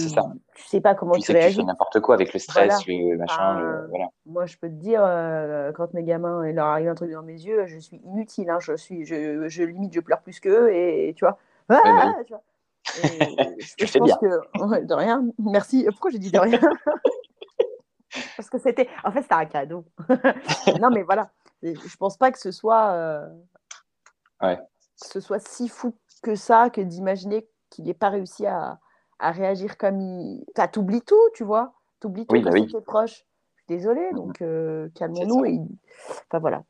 tu 0.55 0.67
sais 0.67 0.81
pas 0.81 0.97
comment 0.97 1.13
tu, 1.13 1.31
réagis. 1.31 1.57
Tu 1.57 1.61
fais 1.61 1.67
n'importe 1.67 2.01
quoi 2.01 2.17
avec 2.17 2.33
le 2.33 2.41
stress, 2.41 2.85
le 2.87 3.17
machin. 3.17 3.87
voilà. 3.89 4.07
Moi, 4.27 4.47
je 4.47 4.57
peux 4.57 4.69
te 4.69 4.75
dire, 4.75 5.03
euh, 5.05 5.71
quand 5.73 5.95
mes 5.95 6.03
gamins, 6.03 6.45
il 6.47 6.57
leur 6.57 6.67
arrive 6.67 6.89
un 6.89 6.97
truc 6.97 7.13
dans 7.13 7.23
mes 7.23 7.41
yeux, 7.41 7.67
je 7.67 7.79
suis 7.79 7.99
inutile. 7.99 8.51
Hein, 8.51 8.59
je 8.61 8.77
suis, 8.77 9.05
je, 9.05 9.49
je, 9.49 9.63
limite, 9.63 9.93
je 9.95 10.01
pleure 10.01 10.21
plus 10.21 10.41
qu'eux 10.41 10.73
et, 10.73 11.15
tu 11.17 11.25
vois. 11.25 11.39
Ah, 11.69 12.13
tu 12.27 12.33
vois. 12.33 12.43
je, 13.79 13.87
fais 13.87 13.99
pense 14.01 14.09
bien. 14.09 14.19
que 14.21 14.85
de 14.85 14.95
rien. 14.95 15.25
Merci. 15.39 15.85
Pourquoi 15.91 16.11
j'ai 16.11 16.19
dit 16.19 16.33
de 16.33 16.39
rien? 16.41 16.61
Parce 18.37 18.51
que 18.51 18.59
c'était. 18.59 18.89
En 19.05 19.13
fait, 19.13 19.23
c'était 19.23 19.35
un 19.35 19.47
cadeau. 19.47 19.85
non, 20.81 20.91
mais 20.91 21.03
voilà. 21.03 21.31
Je 21.63 21.97
pense 21.99 22.17
pas 22.17 22.33
que 22.33 22.39
ce 22.39 22.51
soit. 22.51 22.89
Euh, 22.91 23.29
ouais. 24.43 24.59
ce 24.97 25.21
soit 25.21 25.39
si 25.39 25.69
fou 25.69 25.95
que 26.25 26.35
ça, 26.35 26.69
que 26.69 26.81
d'imaginer 26.81 27.49
qu'il 27.71 27.85
n'ait 27.85 27.95
pas 27.95 28.09
réussi 28.09 28.45
à, 28.45 28.81
à, 29.19 29.31
réagir 29.31 29.77
comme 29.77 30.01
il. 30.01 30.45
Tu 30.55 30.63
t'oublies 30.73 31.03
tout, 31.03 31.31
tu 31.35 31.45
vois. 31.45 31.73
T'oublies 32.01 32.27
tout 32.27 32.35
oui, 32.35 32.43
bah 32.43 32.51
oui. 32.53 32.73
proche. 32.87 33.25
Je 33.57 33.63
suis 33.63 33.67
désolée, 33.69 34.13
donc 34.13 34.41
euh, 34.43 34.89
calmons-nous. 34.95 35.45
Et... 35.45 35.61
Enfin, 36.29 36.39
voilà. 36.39 36.65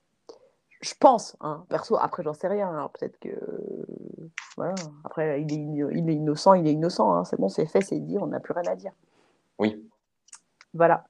Je 0.81 0.95
pense, 0.99 1.37
hein, 1.41 1.65
perso, 1.69 1.97
après 2.01 2.23
j'en 2.23 2.35
sais 2.35 2.47
rien, 2.47 2.69
alors 2.69 2.91
peut-être 2.91 3.19
que 3.19 3.31
voilà, 4.57 4.77
après 5.03 5.43
il 5.43 5.53
est, 5.53 5.97
il 5.97 6.09
est 6.09 6.15
innocent, 6.15 6.55
il 6.55 6.69
est 6.69 6.73
innocent, 6.73 7.13
hein. 7.13 7.25
c'est 7.25 7.39
bon, 7.39 7.49
c'est 7.49 7.67
fait, 7.67 7.81
c'est 7.81 7.99
dit, 7.99 8.17
on 8.17 8.29
n'a 8.29 8.39
plus 8.39 8.53
rien 8.53 8.71
à 8.71 8.77
dire. 8.77 8.93
Oui. 9.59 9.85
Voilà. 10.75 11.05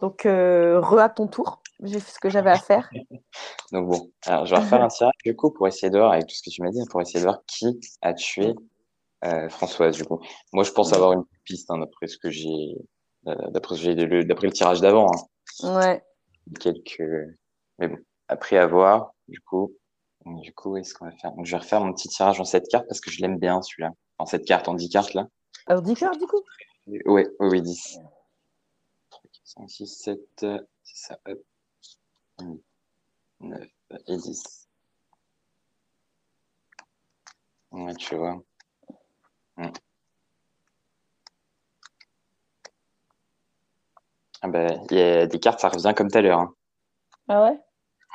Donc, 0.00 0.26
euh, 0.26 0.80
re 0.80 0.98
à 0.98 1.08
ton 1.08 1.26
tour. 1.26 1.60
J'ai 1.82 2.00
fait 2.00 2.12
ce 2.12 2.20
que 2.20 2.30
j'avais 2.30 2.50
à 2.50 2.56
faire. 2.56 2.90
Donc 3.72 3.88
bon, 3.88 4.10
alors 4.26 4.46
je 4.46 4.54
vais 4.54 4.60
refaire 4.60 4.82
un 4.82 4.88
tirage 4.88 5.12
du 5.24 5.34
coup 5.34 5.50
pour 5.50 5.66
essayer 5.66 5.90
de 5.90 5.98
voir, 5.98 6.12
avec 6.12 6.26
tout 6.26 6.34
ce 6.34 6.42
que 6.42 6.50
tu 6.50 6.62
m'as 6.62 6.70
dit, 6.70 6.84
pour 6.90 7.00
essayer 7.00 7.20
de 7.20 7.24
voir 7.24 7.42
qui 7.46 7.80
a 8.00 8.14
tué 8.14 8.54
euh, 9.24 9.48
Françoise 9.48 9.96
du 9.96 10.04
coup. 10.04 10.20
Moi 10.52 10.64
je 10.64 10.72
pense 10.72 10.92
avoir 10.92 11.12
une 11.12 11.24
piste 11.44 11.70
hein, 11.70 11.78
d'après 11.78 12.06
ce 12.06 12.18
que 12.18 12.30
j'ai, 12.30 12.74
euh, 13.26 13.50
d'après 13.50 13.76
le, 13.76 14.24
d'après 14.24 14.46
le 14.46 14.52
tirage 14.52 14.80
d'avant. 14.80 15.10
Hein. 15.62 15.76
Ouais. 15.76 16.02
Quelques, 16.60 17.02
mais 17.78 17.88
bon, 17.88 17.98
après 18.28 18.58
avoir 18.58 19.14
du 19.28 19.40
coup, 19.40 19.72
du 20.26 20.52
coup, 20.52 20.76
est-ce 20.76 20.94
qu'on 20.94 21.06
va 21.06 21.12
faire 21.12 21.32
Donc 21.32 21.46
je 21.46 21.52
vais 21.52 21.58
refaire 21.58 21.80
mon 21.80 21.92
petit 21.92 22.08
tirage 22.08 22.40
en 22.40 22.44
cette 22.44 22.68
carte 22.68 22.86
parce 22.88 23.00
que 23.00 23.10
je 23.10 23.20
l'aime 23.20 23.38
bien 23.38 23.60
celui-là, 23.62 23.90
en 24.18 24.26
cette 24.26 24.44
carte, 24.44 24.68
en 24.68 24.74
10 24.74 24.88
cartes 24.88 25.14
là. 25.14 25.28
Alors 25.66 25.82
10 25.82 25.94
cartes 25.94 26.18
du 26.18 26.26
coup? 26.26 26.42
Ouais, 26.86 27.00
oui, 27.06 27.24
oui, 27.40 27.62
10. 27.62 27.98
3, 29.10 29.22
4, 29.22 29.40
5, 29.44 29.70
6, 29.70 29.86
7, 29.86 30.20
c'est 30.40 30.56
ça, 30.82 31.18
hop. 31.26 31.40
9 33.40 33.68
et 34.06 34.16
10. 34.16 34.68
Ouais, 37.72 37.94
tu 37.96 38.16
vois. 38.16 38.42
Hmm. 39.56 39.68
Ah 44.42 44.48
il 44.90 44.96
y 44.96 45.00
a 45.00 45.26
des 45.26 45.40
cartes, 45.40 45.60
ça 45.60 45.68
revient 45.68 45.94
comme 45.96 46.10
tout 46.10 46.18
à 46.18 46.20
l'heure. 46.20 46.40
Hein. 46.40 46.54
Ah 47.28 47.44
ouais? 47.44 47.58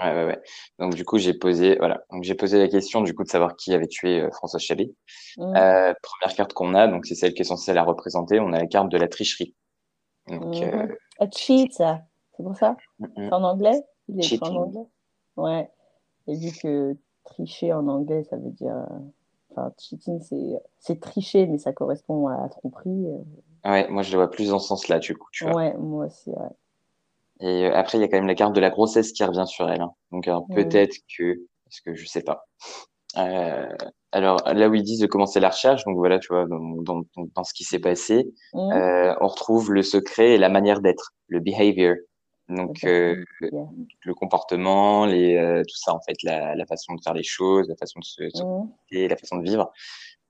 Ouais, 0.02 0.14
ouais, 0.14 0.26
ouais. 0.28 0.42
Donc, 0.78 0.94
du 0.96 1.04
coup, 1.04 1.18
j'ai 1.18 1.34
posé, 1.34 1.76
voilà. 1.78 2.04
Donc, 2.12 2.24
j'ai 2.24 2.36
posé 2.36 2.58
la 2.58 2.68
question, 2.68 3.02
du 3.02 3.14
coup, 3.14 3.24
de 3.24 3.30
savoir 3.30 3.56
qui 3.56 3.74
avait 3.74 3.88
tué 3.88 4.22
euh, 4.22 4.32
François 4.32 4.60
Chabet. 4.60 4.94
Mmh. 5.38 5.56
Euh, 5.56 5.94
première 6.02 6.36
carte 6.36 6.54
qu'on 6.54 6.74
a, 6.74 6.88
donc, 6.88 7.06
c'est 7.06 7.16
celle 7.16 7.34
qui 7.34 7.42
est 7.42 7.46
censée 7.46 7.74
la 7.74 7.84
représenter. 7.84 8.40
On 8.40 8.54
a 8.54 8.60
la 8.60 8.68
carte 8.68 8.90
de 8.90 8.98
la 8.98 9.08
tricherie. 9.08 9.56
Donc, 10.28 10.56
mmh. 10.56 10.64
euh... 10.64 10.96
A 11.20 11.30
cheat, 11.30 11.74
ça. 11.74 12.02
C'est 12.38 12.44
pour 12.44 12.56
ça? 12.56 12.78
C'est 13.00 13.34
en 13.34 13.44
anglais? 13.44 13.84
Il 14.08 14.24
est 14.24 14.44
en 14.44 14.56
anglais? 14.56 14.88
Ouais. 15.36 15.70
Et 16.28 16.36
vu 16.36 16.52
que 16.58 16.96
tricher 17.26 17.74
en 17.74 17.88
anglais, 17.88 18.24
ça 18.30 18.38
veut 18.38 18.52
dire. 18.52 18.76
Euh, 18.76 19.00
enfin, 19.52 19.72
cheating, 19.78 20.20
c'est 20.80 21.00
tricher, 21.00 21.48
mais 21.48 21.58
ça 21.58 21.74
correspond 21.74 22.28
à 22.28 22.42
la 22.42 22.50
tromperie. 22.50 23.08
Euh. 23.08 23.70
Ouais, 23.70 23.88
moi, 23.90 24.04
je 24.04 24.12
le 24.12 24.18
vois 24.18 24.30
plus 24.30 24.50
dans 24.50 24.60
ce 24.60 24.68
sens-là, 24.68 25.00
du 25.00 25.16
coup, 25.16 25.28
tu 25.32 25.44
vois. 25.46 25.56
Ouais, 25.56 25.74
moi 25.78 26.06
aussi, 26.06 26.30
ouais. 26.30 26.50
Et 27.42 27.68
euh, 27.68 27.76
après, 27.76 27.98
il 27.98 28.02
y 28.02 28.04
a 28.04 28.08
quand 28.08 28.18
même 28.18 28.28
la 28.28 28.36
carte 28.36 28.54
de 28.54 28.60
la 28.60 28.70
grossesse 28.70 29.12
qui 29.12 29.24
revient 29.24 29.46
sur 29.48 29.70
elle. 29.70 29.82
Hein. 29.82 29.92
Donc, 30.12 30.28
peut-être 30.54 30.96
que, 31.18 31.40
parce 31.66 31.82
que 31.82 31.96
je 31.96 32.06
sais 32.06 32.22
pas. 32.22 32.46
Euh, 33.18 33.68
alors, 34.12 34.38
là 34.46 34.70
où 34.70 34.76
ils 34.76 34.84
disent 34.84 35.00
de 35.00 35.08
commencer 35.08 35.40
la 35.40 35.50
recherche, 35.50 35.84
donc 35.86 35.98
voilà, 35.98 36.20
tu 36.20 36.28
vois, 36.30 36.46
dans, 36.48 36.82
dans, 36.82 37.02
dans 37.16 37.44
ce 37.44 37.54
qui 37.54 37.64
s'est 37.64 37.80
passé, 37.80 38.32
euh, 38.56 39.16
on 39.22 39.28
retrouve 39.28 39.72
le 39.72 39.84
secret 39.84 40.32
et 40.32 40.38
la 40.38 40.50
manière 40.50 40.82
d'être, 40.82 41.14
le 41.28 41.40
behavior. 41.40 41.96
Donc, 42.50 42.84
euh, 42.84 43.24
le 43.42 44.14
comportement, 44.16 45.06
les, 45.06 45.36
euh, 45.36 45.62
tout 45.62 45.78
ça, 45.78 45.94
en 45.94 46.00
fait, 46.02 46.24
la, 46.24 46.56
la, 46.56 46.66
façon 46.66 46.96
de 46.96 47.02
faire 47.02 47.14
les 47.14 47.24
choses, 47.24 47.70
la 47.70 47.76
façon 47.76 48.00
de 48.00 48.06
se, 48.06 48.28
se 48.30 49.08
la 49.08 49.16
façon 49.16 49.38
de 49.38 49.44
vivre. 49.44 49.72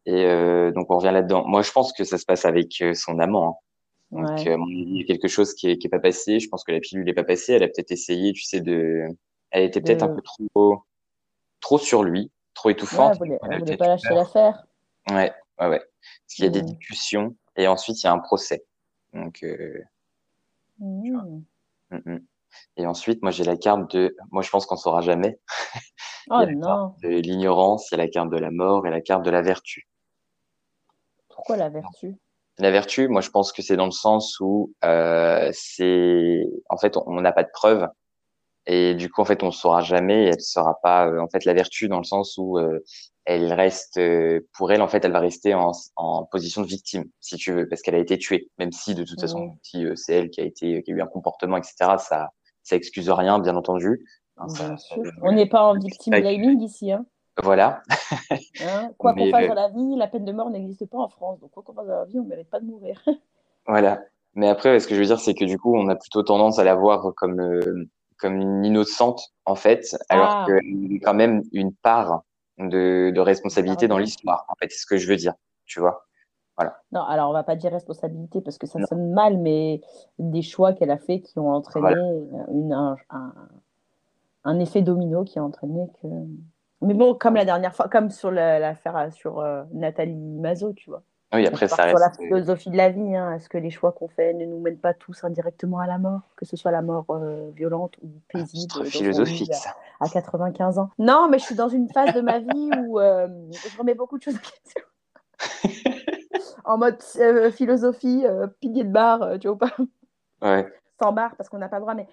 Et 0.06 0.26
euh, 0.26 0.72
donc, 0.72 0.92
on 0.92 0.98
revient 0.98 1.14
là-dedans. 1.14 1.46
Moi, 1.48 1.62
je 1.62 1.72
pense 1.72 1.94
que 1.94 2.04
ça 2.04 2.18
se 2.18 2.26
passe 2.26 2.44
avec 2.44 2.84
son 2.94 3.20
amant. 3.20 3.62
Hein. 4.14 4.24
Donc, 4.36 4.48
euh, 4.48 4.58
il 4.68 4.98
y 4.98 5.02
a 5.02 5.06
quelque 5.06 5.30
chose 5.30 5.54
qui 5.54 5.70
est, 5.70 5.78
qui 5.78 5.88
est 5.88 5.90
pas 5.90 6.00
passé. 6.00 6.42
Je 6.42 6.50
pense 6.50 6.66
que 6.66 6.74
la 6.74 6.82
pilule 6.82 7.06
n'est 7.06 7.14
pas 7.14 7.24
passée. 7.24 7.54
Elle 7.54 7.64
a 7.64 7.68
peut-être 7.68 7.92
essayé, 7.92 8.34
tu 8.34 8.44
sais, 8.44 8.60
de. 8.60 9.06
Elle 9.52 9.64
était 9.64 9.80
peut-être 9.80 10.04
un 10.04 10.10
peu 10.10 10.22
trop, 10.22 10.84
trop 11.62 11.78
sur 11.78 12.04
lui, 12.04 12.32
trop 12.54 12.70
étouffante. 12.70 13.20
Ouais, 13.20 13.40
elle 13.50 13.60
voulait, 13.60 13.78
pas 13.78 13.88
lâcher 13.88 14.14
l'affaire. 14.14 14.66
Ouais, 15.10 15.32
ouais, 15.60 15.68
ouais. 15.68 15.80
Parce 15.80 16.36
qu'il 16.36 16.46
y 16.46 16.48
a 16.48 16.52
des 16.52 16.62
discussions 16.62 17.36
et 17.56 17.68
ensuite 17.68 18.04
il 18.04 18.06
y 18.06 18.10
a 18.10 18.12
un 18.12 18.20
procès. 18.20 18.66
Donc. 19.14 19.44
Euh... 21.94 22.00
Mmh. 22.06 22.20
Et 22.78 22.88
ensuite, 22.88 23.22
moi, 23.22 23.32
j'ai 23.32 23.44
la 23.44 23.58
carte 23.58 23.94
de. 23.96 24.16
Moi, 24.32 24.42
je 24.42 24.50
pense 24.50 24.66
qu'on 24.66 24.78
saura 24.78 25.02
jamais. 25.02 25.40
Oh 26.32 26.46
non. 26.46 26.94
De 27.02 27.10
l'ignorance, 27.10 27.90
il 27.90 27.98
y 27.98 28.00
a 28.00 28.04
la 28.04 28.08
carte 28.08 28.30
de 28.30 28.38
la 28.38 28.52
mort 28.52 28.86
et 28.86 28.92
la 28.92 29.02
carte 29.02 29.26
de 29.26 29.32
la 29.32 29.42
vertu. 29.42 29.88
Pourquoi 31.28 31.58
la 31.58 31.70
vertu? 31.70 32.20
La 32.60 32.70
vertu, 32.70 33.08
moi, 33.08 33.22
je 33.22 33.32
pense 33.32 33.52
que 33.52 33.64
c'est 33.64 33.78
dans 33.78 33.86
le 33.86 33.92
sens 33.92 34.40
où 34.40 34.72
euh, 34.84 35.50
c'est, 35.54 36.44
en 36.70 36.78
fait, 36.78 36.98
on 36.98 37.20
n'a 37.22 37.32
pas 37.32 37.44
de 37.44 37.50
preuves 37.52 37.88
et 38.66 38.96
du 38.96 39.10
coup, 39.10 39.22
en 39.22 39.26
fait, 39.26 39.44
on 39.44 39.48
ne 39.48 39.52
saura 39.52 39.82
jamais. 39.82 40.26
elle 40.26 40.36
ne 40.36 40.40
sera 40.40 40.80
pas, 40.82 41.08
euh, 41.08 41.20
en 41.20 41.28
fait, 41.28 41.46
la 41.46 41.54
vertu 41.54 41.88
dans 41.88 41.98
le 41.98 42.04
sens 42.04 42.38
où 42.38 42.58
euh, 42.58 42.80
elle 43.30 43.54
reste, 43.54 43.98
euh, 43.98 44.42
pour 44.58 44.72
elle, 44.72 44.82
en 44.82 44.88
fait, 44.88 45.06
elle 45.06 45.12
va 45.12 45.20
rester 45.20 45.54
en, 45.54 45.72
en, 45.96 46.26
position 46.26 46.64
de 46.64 46.68
victime, 46.68 47.06
si 47.20 47.36
tu 47.36 47.54
veux, 47.54 47.70
parce 47.70 47.84
qu'elle 47.84 47.94
a 47.94 48.00
été 48.00 48.18
tuée, 48.18 48.50
même 48.58 48.72
si 48.72 48.96
de 48.96 49.04
toute 49.04 49.22
façon, 49.22 49.58
si 49.62 49.86
euh, 49.86 49.96
c'est 49.96 50.16
elle 50.16 50.30
qui 50.32 50.42
a 50.42 50.46
été, 50.46 50.82
qui 50.82 50.92
a 50.92 50.96
eu 50.96 51.02
un 51.02 51.06
comportement, 51.06 51.58
etc. 51.58 51.76
Ça, 52.00 52.30
ça 52.64 52.76
excuse 52.76 53.08
rien, 53.10 53.38
bien 53.38 53.56
entendu. 53.56 54.04
Hein, 54.38 54.48
on 55.22 55.32
n'est 55.32 55.48
pas 55.48 55.64
en 55.64 55.78
victime 55.78 56.20
blaming 56.20 56.62
ici, 56.62 56.92
hein. 56.92 57.06
Voilà. 57.44 57.84
Hein, 58.62 58.92
quoi 58.98 59.14
qu'on 59.14 59.30
fasse 59.30 59.48
dans 59.48 59.54
la 59.54 59.70
vie, 59.70 59.96
la 59.96 60.08
peine 60.08 60.26
de 60.26 60.32
mort 60.32 60.50
n'existe 60.50 60.90
pas 60.90 60.98
en 60.98 61.08
France. 61.08 61.40
Donc, 61.40 61.52
quoi 61.52 61.62
qu'on 61.62 61.74
fasse 61.74 61.88
dans 61.88 62.00
la 62.00 62.06
vie, 62.06 62.20
on 62.20 62.24
ne 62.24 62.30
mérite 62.30 62.50
pas 62.50 62.60
de 62.60 62.66
mourir. 62.66 63.00
voilà. 63.68 64.02
Mais 64.34 64.50
après, 64.50 64.80
ce 64.80 64.88
que 64.88 64.96
je 64.96 65.00
veux 65.00 65.06
dire, 65.06 65.20
c'est 65.20 65.36
que 65.36 65.46
du 65.46 65.60
coup, 65.60 65.78
on 65.78 65.88
a 65.88 65.96
plutôt 65.96 66.24
tendance 66.24 66.58
à 66.58 66.64
la 66.64 66.74
voir 66.74 67.14
comme, 67.16 67.40
euh, 67.40 67.90
comme 68.20 68.40
une 68.40 68.66
innocente, 68.66 69.22
en 69.46 69.56
fait, 69.56 69.98
alors 70.10 70.30
ah. 70.30 70.46
qu'il 70.46 70.94
y 70.94 70.98
a 70.98 71.00
quand 71.02 71.14
même 71.14 71.44
une 71.52 71.74
part 71.74 72.24
de, 72.58 73.12
de 73.14 73.20
responsabilité 73.20 73.88
dans 73.88 73.98
l'histoire, 73.98 74.46
en 74.50 74.56
fait. 74.56 74.70
C'est 74.70 74.80
ce 74.80 74.86
que 74.86 74.98
je 74.98 75.08
veux 75.08 75.16
dire, 75.16 75.34
tu 75.66 75.80
vois. 75.80 76.06
Voilà. 76.58 76.78
Non, 76.92 77.04
alors 77.04 77.30
on 77.30 77.34
va 77.34 77.44
pas 77.44 77.56
dire 77.56 77.72
responsabilité 77.72 78.42
parce 78.42 78.58
que 78.58 78.68
ça 78.68 78.86
sonne 78.86 79.14
mal, 79.14 79.38
mais 79.38 79.80
des 80.18 80.42
choix 80.42 80.74
qu'elle 80.74 80.92
a 80.92 80.98
fait 80.98 81.22
qui 81.22 81.40
ont 81.40 81.50
entraîné 81.50 81.96
une, 82.52 82.74
un, 82.74 82.98
un, 84.44 84.60
effet 84.60 84.82
domino 84.82 85.24
qui 85.24 85.40
a 85.40 85.44
entraîné 85.44 85.88
que 86.02 86.08
mais 86.82 86.94
bon, 86.94 87.14
comme 87.14 87.36
la 87.36 87.46
dernière 87.46 87.74
fois, 87.76 87.88
comme 87.90 88.10
sur 88.10 88.32
l'affaire 88.32 89.12
sur 89.14 89.40
euh, 89.40 89.64
Nathalie 89.74 90.16
Mazot, 90.16 90.74
tu 90.74 90.90
vois. 90.90 91.04
Oui, 91.32 91.46
après, 91.46 91.68
ça 91.68 91.84
reste. 91.84 91.98
Sur 91.98 92.00
la 92.00 92.12
philosophie 92.12 92.72
de 92.72 92.78
la 92.78 92.90
vie, 92.90 93.16
hein. 93.16 93.36
est-ce 93.36 93.50
que 93.50 93.60
les 93.60 93.70
choix 93.70 93.92
qu'on 93.92 94.08
fait 94.08 94.34
ne 94.34 94.46
nous 94.46 94.60
mènent 94.60 94.80
pas 94.80 94.96
tous 94.96 95.24
indirectement 95.24 95.78
à 95.78 95.86
la 95.86 96.00
mort, 96.00 96.22
que 96.36 96.46
ce 96.46 96.58
soit 96.58 96.72
la 96.72 96.82
mort 96.82 97.06
euh, 97.12 97.52
violente 97.56 97.96
ou 98.02 98.08
paisible 98.30 98.86
philosophique, 98.86 99.54
ça. 99.54 99.76
À, 100.00 100.10
95 100.10 100.80
ans? 100.80 100.90
Non, 100.98 101.28
mais 101.30 101.38
je 101.38 101.44
suis 101.44 101.56
dans 101.56 101.70
une 101.70 101.88
phase 101.90 102.16
de 102.16 102.22
ma 102.22 102.40
vie 102.40 102.72
où 102.80 103.00
je 103.00 103.78
remets 103.78 103.94
beaucoup 103.94 104.18
de 104.18 104.24
choses 104.24 104.36
en 104.36 104.40
question. 104.40 104.84
en 106.66 106.78
mode 106.80 107.02
philosophie, 107.52 108.26
pilier 108.60 108.84
de 108.84 108.92
bar, 108.92 109.38
tu 109.40 109.48
vois 109.50 109.58
pas? 109.58 109.76
Ouais. 110.42 110.68
Sans 111.00 111.14
bar, 111.14 111.36
parce 111.36 111.48
qu'on 111.48 111.60
n'a 111.60 111.70
pas 111.70 111.78
le 111.78 111.84
droit, 111.84 111.94
mais 111.94 112.08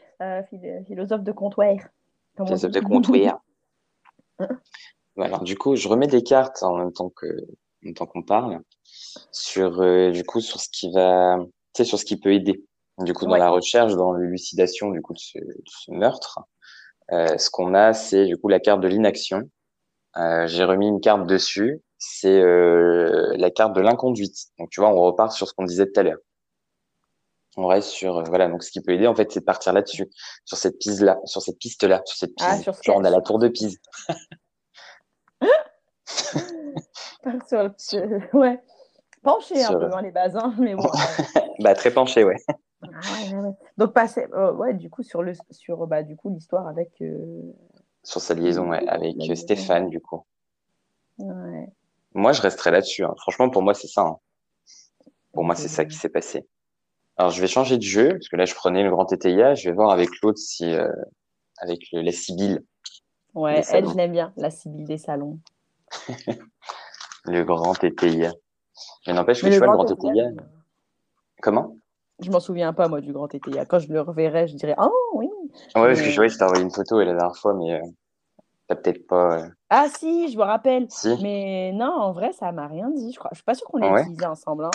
philosophe 0.84 1.22
de 1.22 1.32
comptoir. 1.32 1.76
Philosophe 2.36 2.70
de 2.70 2.80
comptoir. 2.80 3.40
Alors 5.18 5.42
du 5.42 5.56
coup, 5.56 5.74
je 5.74 5.88
remets 5.88 6.06
des 6.06 6.22
cartes 6.22 6.62
en 6.62 6.76
même 6.76 6.92
temps 6.92 7.10
qu'on 7.10 8.22
parle 8.22 8.60
sur 9.32 9.80
euh, 9.82 10.10
du 10.10 10.24
coup 10.24 10.40
sur 10.40 10.60
ce 10.60 10.68
qui 10.70 10.90
va, 10.92 11.38
tu 11.74 11.82
sais, 11.82 11.84
sur 11.84 11.98
ce 11.98 12.04
qui 12.04 12.18
peut 12.18 12.32
aider. 12.32 12.64
Du 12.98 13.12
coup, 13.12 13.26
dans 13.26 13.36
la 13.36 13.50
recherche, 13.50 13.94
dans 13.94 14.14
l'élucidation 14.14 14.90
du 14.90 15.02
coup 15.02 15.12
de 15.12 15.18
ce, 15.18 15.38
meurtre, 15.90 16.40
euh, 17.12 17.36
ce 17.36 17.50
qu'on 17.50 17.74
a, 17.74 17.92
c'est 17.92 18.24
du 18.24 18.38
coup 18.38 18.48
la 18.48 18.58
carte 18.58 18.80
de 18.80 18.88
l'inaction. 18.88 19.42
Euh, 20.16 20.46
J'ai 20.46 20.64
remis 20.64 20.88
une 20.88 21.00
carte 21.00 21.26
dessus, 21.26 21.82
c'est 21.98 22.40
la 22.40 23.50
carte 23.50 23.74
de 23.74 23.82
l'inconduite. 23.82 24.36
Donc 24.58 24.70
tu 24.70 24.80
vois, 24.80 24.90
on 24.90 25.00
repart 25.00 25.32
sur 25.32 25.46
ce 25.46 25.52
qu'on 25.52 25.64
disait 25.64 25.86
tout 25.86 26.00
à 26.00 26.04
l'heure. 26.04 26.18
On 27.58 27.66
reste 27.66 27.88
sur 27.88 28.22
voilà. 28.24 28.48
Donc 28.48 28.62
ce 28.62 28.70
qui 28.70 28.80
peut 28.80 28.92
aider 28.92 29.06
en 29.06 29.14
fait 29.14 29.30
c'est 29.30 29.40
de 29.40 29.44
partir 29.44 29.72
là-dessus 29.72 30.08
sur 30.44 30.58
cette 30.58 30.78
piste 30.78 31.00
là 31.00 31.18
sur 31.24 31.40
cette 31.40 31.58
piste 31.58 31.84
là 31.84 32.02
sur 32.04 32.16
cette 32.16 32.32
ah, 32.40 32.54
piste. 32.54 32.82
genre 32.82 32.96
on 32.96 33.04
a 33.04 33.10
la 33.10 33.22
tour 33.22 33.38
de 33.38 33.48
Pise. 33.48 33.78
Sur 37.48 37.62
le... 37.64 38.38
ouais 38.38 38.62
penché 39.26 39.62
un 39.62 39.78
peu 39.78 39.88
dans 39.88 40.00
les 40.00 40.10
bases 40.10 40.36
hein, 40.36 40.54
mais 40.58 40.74
bon 40.74 40.88
bah 41.60 41.74
très 41.74 41.90
penché 41.90 42.24
ouais. 42.24 42.36
Ah, 42.82 42.86
ouais, 43.30 43.34
ouais, 43.34 43.52
donc 43.76 43.92
passer 43.92 44.26
euh, 44.32 44.52
ouais 44.52 44.74
du 44.74 44.90
coup 44.90 45.02
sur 45.02 45.22
le 45.22 45.32
sur 45.50 45.86
bah 45.86 46.02
du 46.02 46.16
coup 46.16 46.30
l'histoire 46.30 46.66
avec 46.68 46.90
euh... 47.02 47.42
sur 48.02 48.20
sa 48.20 48.34
liaison 48.34 48.70
ouais, 48.70 48.86
avec 48.88 49.16
Stéphane 49.36 49.88
du 49.88 50.00
coup 50.00 50.24
ouais. 51.18 51.68
moi 52.14 52.32
je 52.32 52.42
resterai 52.42 52.70
là-dessus 52.70 53.04
hein. 53.04 53.14
franchement 53.18 53.50
pour 53.50 53.62
moi 53.62 53.74
c'est 53.74 53.88
ça 53.88 54.02
hein. 54.02 54.16
pour 55.32 55.44
moi 55.44 55.54
c'est 55.54 55.68
ça 55.68 55.84
qui 55.84 55.96
s'est 55.96 56.08
passé 56.08 56.46
alors, 57.18 57.30
je 57.30 57.40
vais 57.40 57.46
changer 57.46 57.78
de 57.78 57.82
jeu, 57.82 58.10
parce 58.10 58.28
que 58.28 58.36
là, 58.36 58.44
je 58.44 58.54
prenais 58.54 58.82
le 58.82 58.90
grand 58.90 59.06
TTIA. 59.06 59.54
Je 59.54 59.68
vais 59.68 59.74
voir 59.74 59.90
avec 59.90 60.10
l'autre 60.22 60.38
si, 60.38 60.70
euh, 60.70 60.92
avec 61.58 61.86
le, 61.92 62.02
la 62.02 62.12
Sibylle. 62.12 62.62
Ouais, 63.34 63.62
elle, 63.70 63.88
je 63.88 63.94
l'aime 63.94 64.12
bien, 64.12 64.32
la 64.36 64.50
Sibylle 64.50 64.84
des 64.84 64.98
salons. 64.98 65.40
le 67.24 67.42
grand 67.42 67.74
TTIA. 67.74 68.34
Mais 69.06 69.12
n'empêche 69.12 69.40
que 69.42 69.46
tu 69.48 69.58
vois, 69.58 69.66
le 69.66 69.72
grand 69.72 69.84
TTIA. 69.84 70.30
Comment? 71.42 71.76
Je 72.20 72.30
m'en 72.30 72.40
souviens 72.40 72.72
pas, 72.72 72.88
moi, 72.88 73.00
du 73.00 73.12
grand 73.12 73.28
TTIA. 73.28 73.66
Quand 73.66 73.78
je 73.78 73.92
le 73.92 74.00
reverrai, 74.00 74.48
je 74.48 74.56
dirais 74.56 74.74
Oh 74.78 74.90
oui 75.14 75.28
Ouais, 75.74 75.88
parce 75.88 76.00
que 76.00 76.08
je, 76.10 76.16
vois, 76.16 76.28
je 76.28 76.36
t'ai 76.36 76.44
envoyé 76.44 76.62
une 76.62 76.70
photo 76.70 76.98
la 76.98 77.04
dernière 77.14 77.36
fois, 77.36 77.54
mais 77.54 77.74
euh, 77.74 77.80
t'as 78.68 78.74
peut-être 78.76 79.06
pas. 79.06 79.38
Euh... 79.38 79.48
Ah, 79.70 79.86
si, 79.98 80.30
je 80.32 80.36
me 80.38 80.42
rappelle. 80.42 80.86
Si. 80.90 81.16
Mais 81.22 81.72
non, 81.74 81.92
en 81.92 82.12
vrai, 82.12 82.32
ça 82.32 82.52
m'a 82.52 82.66
rien 82.66 82.90
dit. 82.90 83.12
Je, 83.12 83.18
crois. 83.18 83.30
je 83.32 83.36
suis 83.36 83.44
pas 83.44 83.54
sûre 83.54 83.66
qu'on 83.68 83.78
l'ait 83.78 84.00
utilisé 84.02 84.24
ensemble. 84.26 84.64
Hein. 84.64 84.70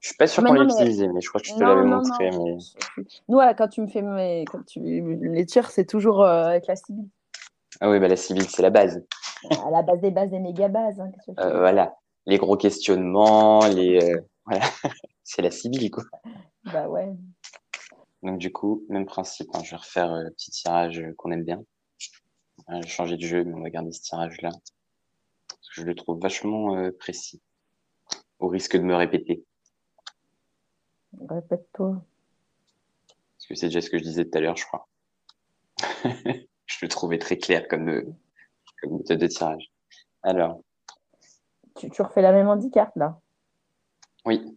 Je 0.00 0.08
suis 0.08 0.16
pas 0.16 0.26
sûr 0.26 0.42
Mais 0.42 0.48
qu'on 0.48 0.54
l'ait 0.56 0.64
mais- 0.64 0.72
utilisé, 0.72 1.08
mais 1.08 1.20
je 1.20 1.28
crois 1.28 1.40
que 1.40 1.46
je 1.46 1.54
te 1.54 1.60
l'avais 1.60 1.84
montré. 1.84 2.30
non. 2.30 2.44
Mais... 2.44 3.04
Nous, 3.28 3.38
quand 3.56 3.68
tu 3.68 3.80
me 3.82 3.86
fais 3.86 4.02
mes... 4.02 4.44
quand 4.50 4.64
tu... 4.66 4.80
les 4.80 5.46
tirs, 5.46 5.70
c'est 5.70 5.84
toujours 5.86 6.22
euh, 6.24 6.46
avec 6.46 6.66
la 6.66 6.74
Sibylle. 6.76 7.08
Ah 7.80 7.88
oui, 7.90 8.00
bah, 8.00 8.08
la 8.08 8.16
Sibylle, 8.16 8.48
c'est 8.48 8.62
la 8.62 8.70
base. 8.70 9.04
À 9.64 9.70
la 9.70 9.82
base 9.82 10.00
des 10.00 10.10
bases 10.10 10.30
des 10.30 10.38
méga 10.40 10.68
bases. 10.68 11.00
hein, 11.00 11.10
que 11.26 11.40
Euh, 11.40 11.58
voilà. 11.58 11.94
Les 12.26 12.38
gros 12.38 12.56
questionnements, 12.56 13.66
les. 13.66 13.98
euh, 14.14 14.20
Voilà. 14.46 14.64
c'est 15.24 15.42
la 15.42 15.50
Sibylle, 15.50 15.90
quoi. 15.90 16.04
Bah 16.64 16.88
ouais. 16.88 17.12
Donc, 18.22 18.38
du 18.38 18.52
coup, 18.52 18.84
même 18.88 19.06
principe. 19.06 19.48
hein. 19.54 19.62
Je 19.64 19.70
vais 19.72 19.76
refaire 19.76 20.12
euh, 20.12 20.22
le 20.22 20.30
petit 20.30 20.50
tirage 20.50 21.00
euh, 21.00 21.12
qu'on 21.16 21.32
aime 21.32 21.44
bien. 21.44 21.62
Je 22.68 22.74
vais 22.76 22.86
changer 22.86 23.16
de 23.16 23.22
jeu, 23.26 23.44
mais 23.44 23.54
on 23.54 23.62
va 23.62 23.70
garder 23.70 23.90
ce 23.92 24.02
tirage-là. 24.02 24.50
Parce 24.50 25.68
que 25.74 25.80
je 25.80 25.82
le 25.82 25.94
trouve 25.94 26.20
vachement 26.20 26.76
précis. 26.98 27.40
Au 28.38 28.48
risque 28.48 28.76
de 28.76 28.82
me 28.82 28.94
répéter. 28.94 29.44
Répète-toi. 31.28 32.04
Parce 33.36 33.46
que 33.48 33.54
c'est 33.54 33.66
déjà 33.66 33.80
ce 33.80 33.90
que 33.90 33.98
je 33.98 34.04
disais 34.04 34.24
tout 34.24 34.38
à 34.38 34.40
l'heure, 34.40 34.56
je 34.56 34.64
crois. 34.64 34.88
je 36.04 36.78
le 36.82 36.88
trouvais 36.88 37.18
très 37.18 37.36
clair 37.36 37.66
comme, 37.68 38.14
comme 38.80 38.96
méthode 38.98 39.18
de 39.18 39.26
tirage. 39.26 39.70
Alors, 40.22 40.60
Tu, 41.82 41.90
tu 41.90 42.02
refais 42.02 42.22
la 42.22 42.30
même 42.30 42.46
handicap 42.46 42.92
là, 42.94 43.18
oui, 44.24 44.56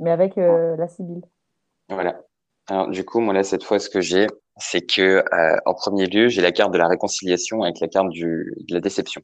mais 0.00 0.10
avec 0.10 0.36
euh, 0.36 0.76
la 0.76 0.88
Sibylle. 0.88 1.22
voilà. 1.88 2.20
Alors, 2.66 2.88
du 2.88 3.04
coup, 3.04 3.20
moi, 3.20 3.32
là, 3.32 3.44
cette 3.44 3.62
fois, 3.62 3.78
ce 3.78 3.88
que 3.88 4.00
j'ai, 4.00 4.26
c'est 4.56 4.80
que, 4.82 5.22
euh, 5.32 5.56
en 5.64 5.74
premier 5.74 6.06
lieu, 6.06 6.28
j'ai 6.28 6.42
la 6.42 6.50
carte 6.50 6.72
de 6.72 6.78
la 6.78 6.88
réconciliation 6.88 7.62
avec 7.62 7.78
la 7.80 7.86
carte 7.86 8.08
du, 8.08 8.52
de 8.68 8.74
la 8.74 8.80
déception. 8.80 9.22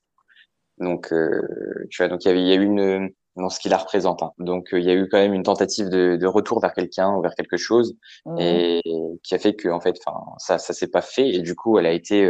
Donc, 0.78 1.12
euh, 1.12 1.42
tu 1.90 2.00
vois, 2.00 2.08
donc 2.08 2.24
il 2.24 2.38
y 2.38 2.52
a 2.52 2.54
eu 2.54 2.62
une, 2.64 3.10
dans 3.36 3.50
ce 3.50 3.58
qui 3.58 3.68
la 3.68 3.76
représente. 3.76 4.22
hein. 4.22 4.32
Donc, 4.38 4.68
il 4.72 4.84
y 4.84 4.90
a 4.90 4.94
eu 4.94 5.08
quand 5.08 5.18
même 5.18 5.34
une 5.34 5.42
tentative 5.42 5.88
de, 5.88 6.16
de 6.16 6.26
retour 6.26 6.60
vers 6.60 6.72
quelqu'un 6.72 7.12
ou 7.16 7.22
vers 7.22 7.34
quelque 7.34 7.56
chose. 7.56 7.96
Mhm. 8.24 8.38
et 8.38 8.82
qui 9.24 9.34
a 9.34 9.38
fait 9.38 9.54
que 9.56 9.68
en 9.68 9.80
fait 9.80 9.96
enfin 10.06 10.18
ça 10.38 10.58
ça 10.58 10.72
s'est 10.72 10.88
pas 10.88 11.00
fait 11.00 11.28
et 11.28 11.40
du 11.40 11.54
coup 11.56 11.78
elle 11.78 11.86
a 11.86 11.92
été 11.92 12.28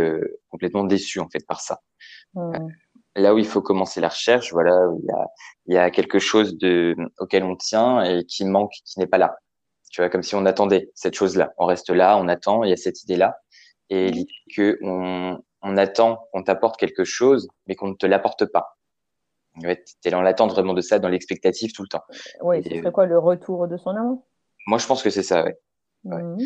complètement 0.48 0.84
déçue 0.84 1.20
en 1.20 1.28
fait 1.28 1.46
par 1.46 1.60
ça 1.60 1.80
Mhm. 2.34 2.68
Là 3.16 3.34
où 3.34 3.38
il 3.38 3.46
faut 3.46 3.62
commencer 3.62 4.00
la 4.00 4.08
recherche 4.08 4.52
voilà 4.52 4.72
il 5.00 5.04
y 5.06 5.10
a 5.12 5.26
il 5.66 5.74
y 5.74 5.78
a 5.78 5.90
quelque 5.90 6.18
chose 6.18 6.56
de 6.58 6.96
auquel 7.18 7.44
on 7.44 7.56
tient 7.56 8.02
et 8.02 8.24
qui 8.24 8.44
manque 8.44 8.72
qui 8.84 8.98
n'est 8.98 9.06
pas 9.06 9.18
là 9.18 9.36
tu 9.90 10.00
vois 10.00 10.10
comme 10.10 10.22
si 10.24 10.34
on 10.34 10.44
attendait 10.46 10.90
cette 10.94 11.14
chose 11.14 11.36
là 11.36 11.52
on 11.58 11.66
reste 11.66 11.90
là 11.90 12.16
on 12.18 12.28
attend 12.28 12.64
il 12.64 12.70
y 12.70 12.72
a 12.72 12.76
cette 12.76 13.02
idée 13.04 13.16
là 13.16 13.36
et 13.90 14.06
Mhm. 14.06 14.12
l'idée 14.12 14.32
que 14.56 14.78
on 14.82 15.38
on 15.62 15.76
attend 15.76 16.28
qu'on 16.32 16.42
t'apporte 16.42 16.76
quelque 16.78 17.04
chose 17.04 17.48
mais 17.66 17.74
qu'on 17.76 17.88
ne 17.88 17.94
te 17.94 18.06
l'apporte 18.06 18.44
pas 18.46 18.76
ouais, 19.62 19.82
t'es 20.02 20.10
dans 20.10 20.20
l'attente 20.22 20.50
vraiment 20.52 20.74
de 20.74 20.80
ça 20.80 20.98
dans 20.98 21.08
l'expectative 21.08 21.72
tout 21.72 21.82
le 21.82 21.88
temps 21.88 22.02
Et- 22.54 22.62
ce 22.62 22.76
serait 22.80 22.92
quoi 22.92 23.06
le 23.06 23.18
retour 23.18 23.68
de 23.68 23.76
son 23.76 23.90
amour? 23.90 24.26
Moi 24.66 24.78
je 24.78 24.86
pense 24.86 25.02
que 25.02 25.10
c'est 25.10 25.22
ça 25.22 25.44
ouais 25.44 25.56
Ouais. 26.04 26.22
Mhm. 26.22 26.38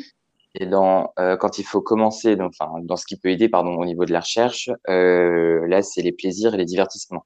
Et 0.61 0.67
dans 0.67 1.13
euh, 1.21 1.37
quand 1.37 1.59
il 1.59 1.65
faut 1.65 1.81
commencer, 1.81 2.35
donc, 2.37 2.53
enfin 2.61 2.81
dans 2.83 2.97
ce 2.97 3.07
qui 3.07 3.17
peut 3.17 3.29
aider, 3.31 3.49
pardon, 3.49 3.75
au 3.77 3.85
niveau 3.85 4.05
de 4.05 4.13
la 4.13 4.21
recherche, 4.21 4.71
euh, 4.89 5.67
là 5.69 5.83
c'est 5.83 6.03
les 6.03 6.11
plaisirs 6.13 6.53
et 6.55 6.57
les 6.57 6.65
divertissements. 6.65 7.25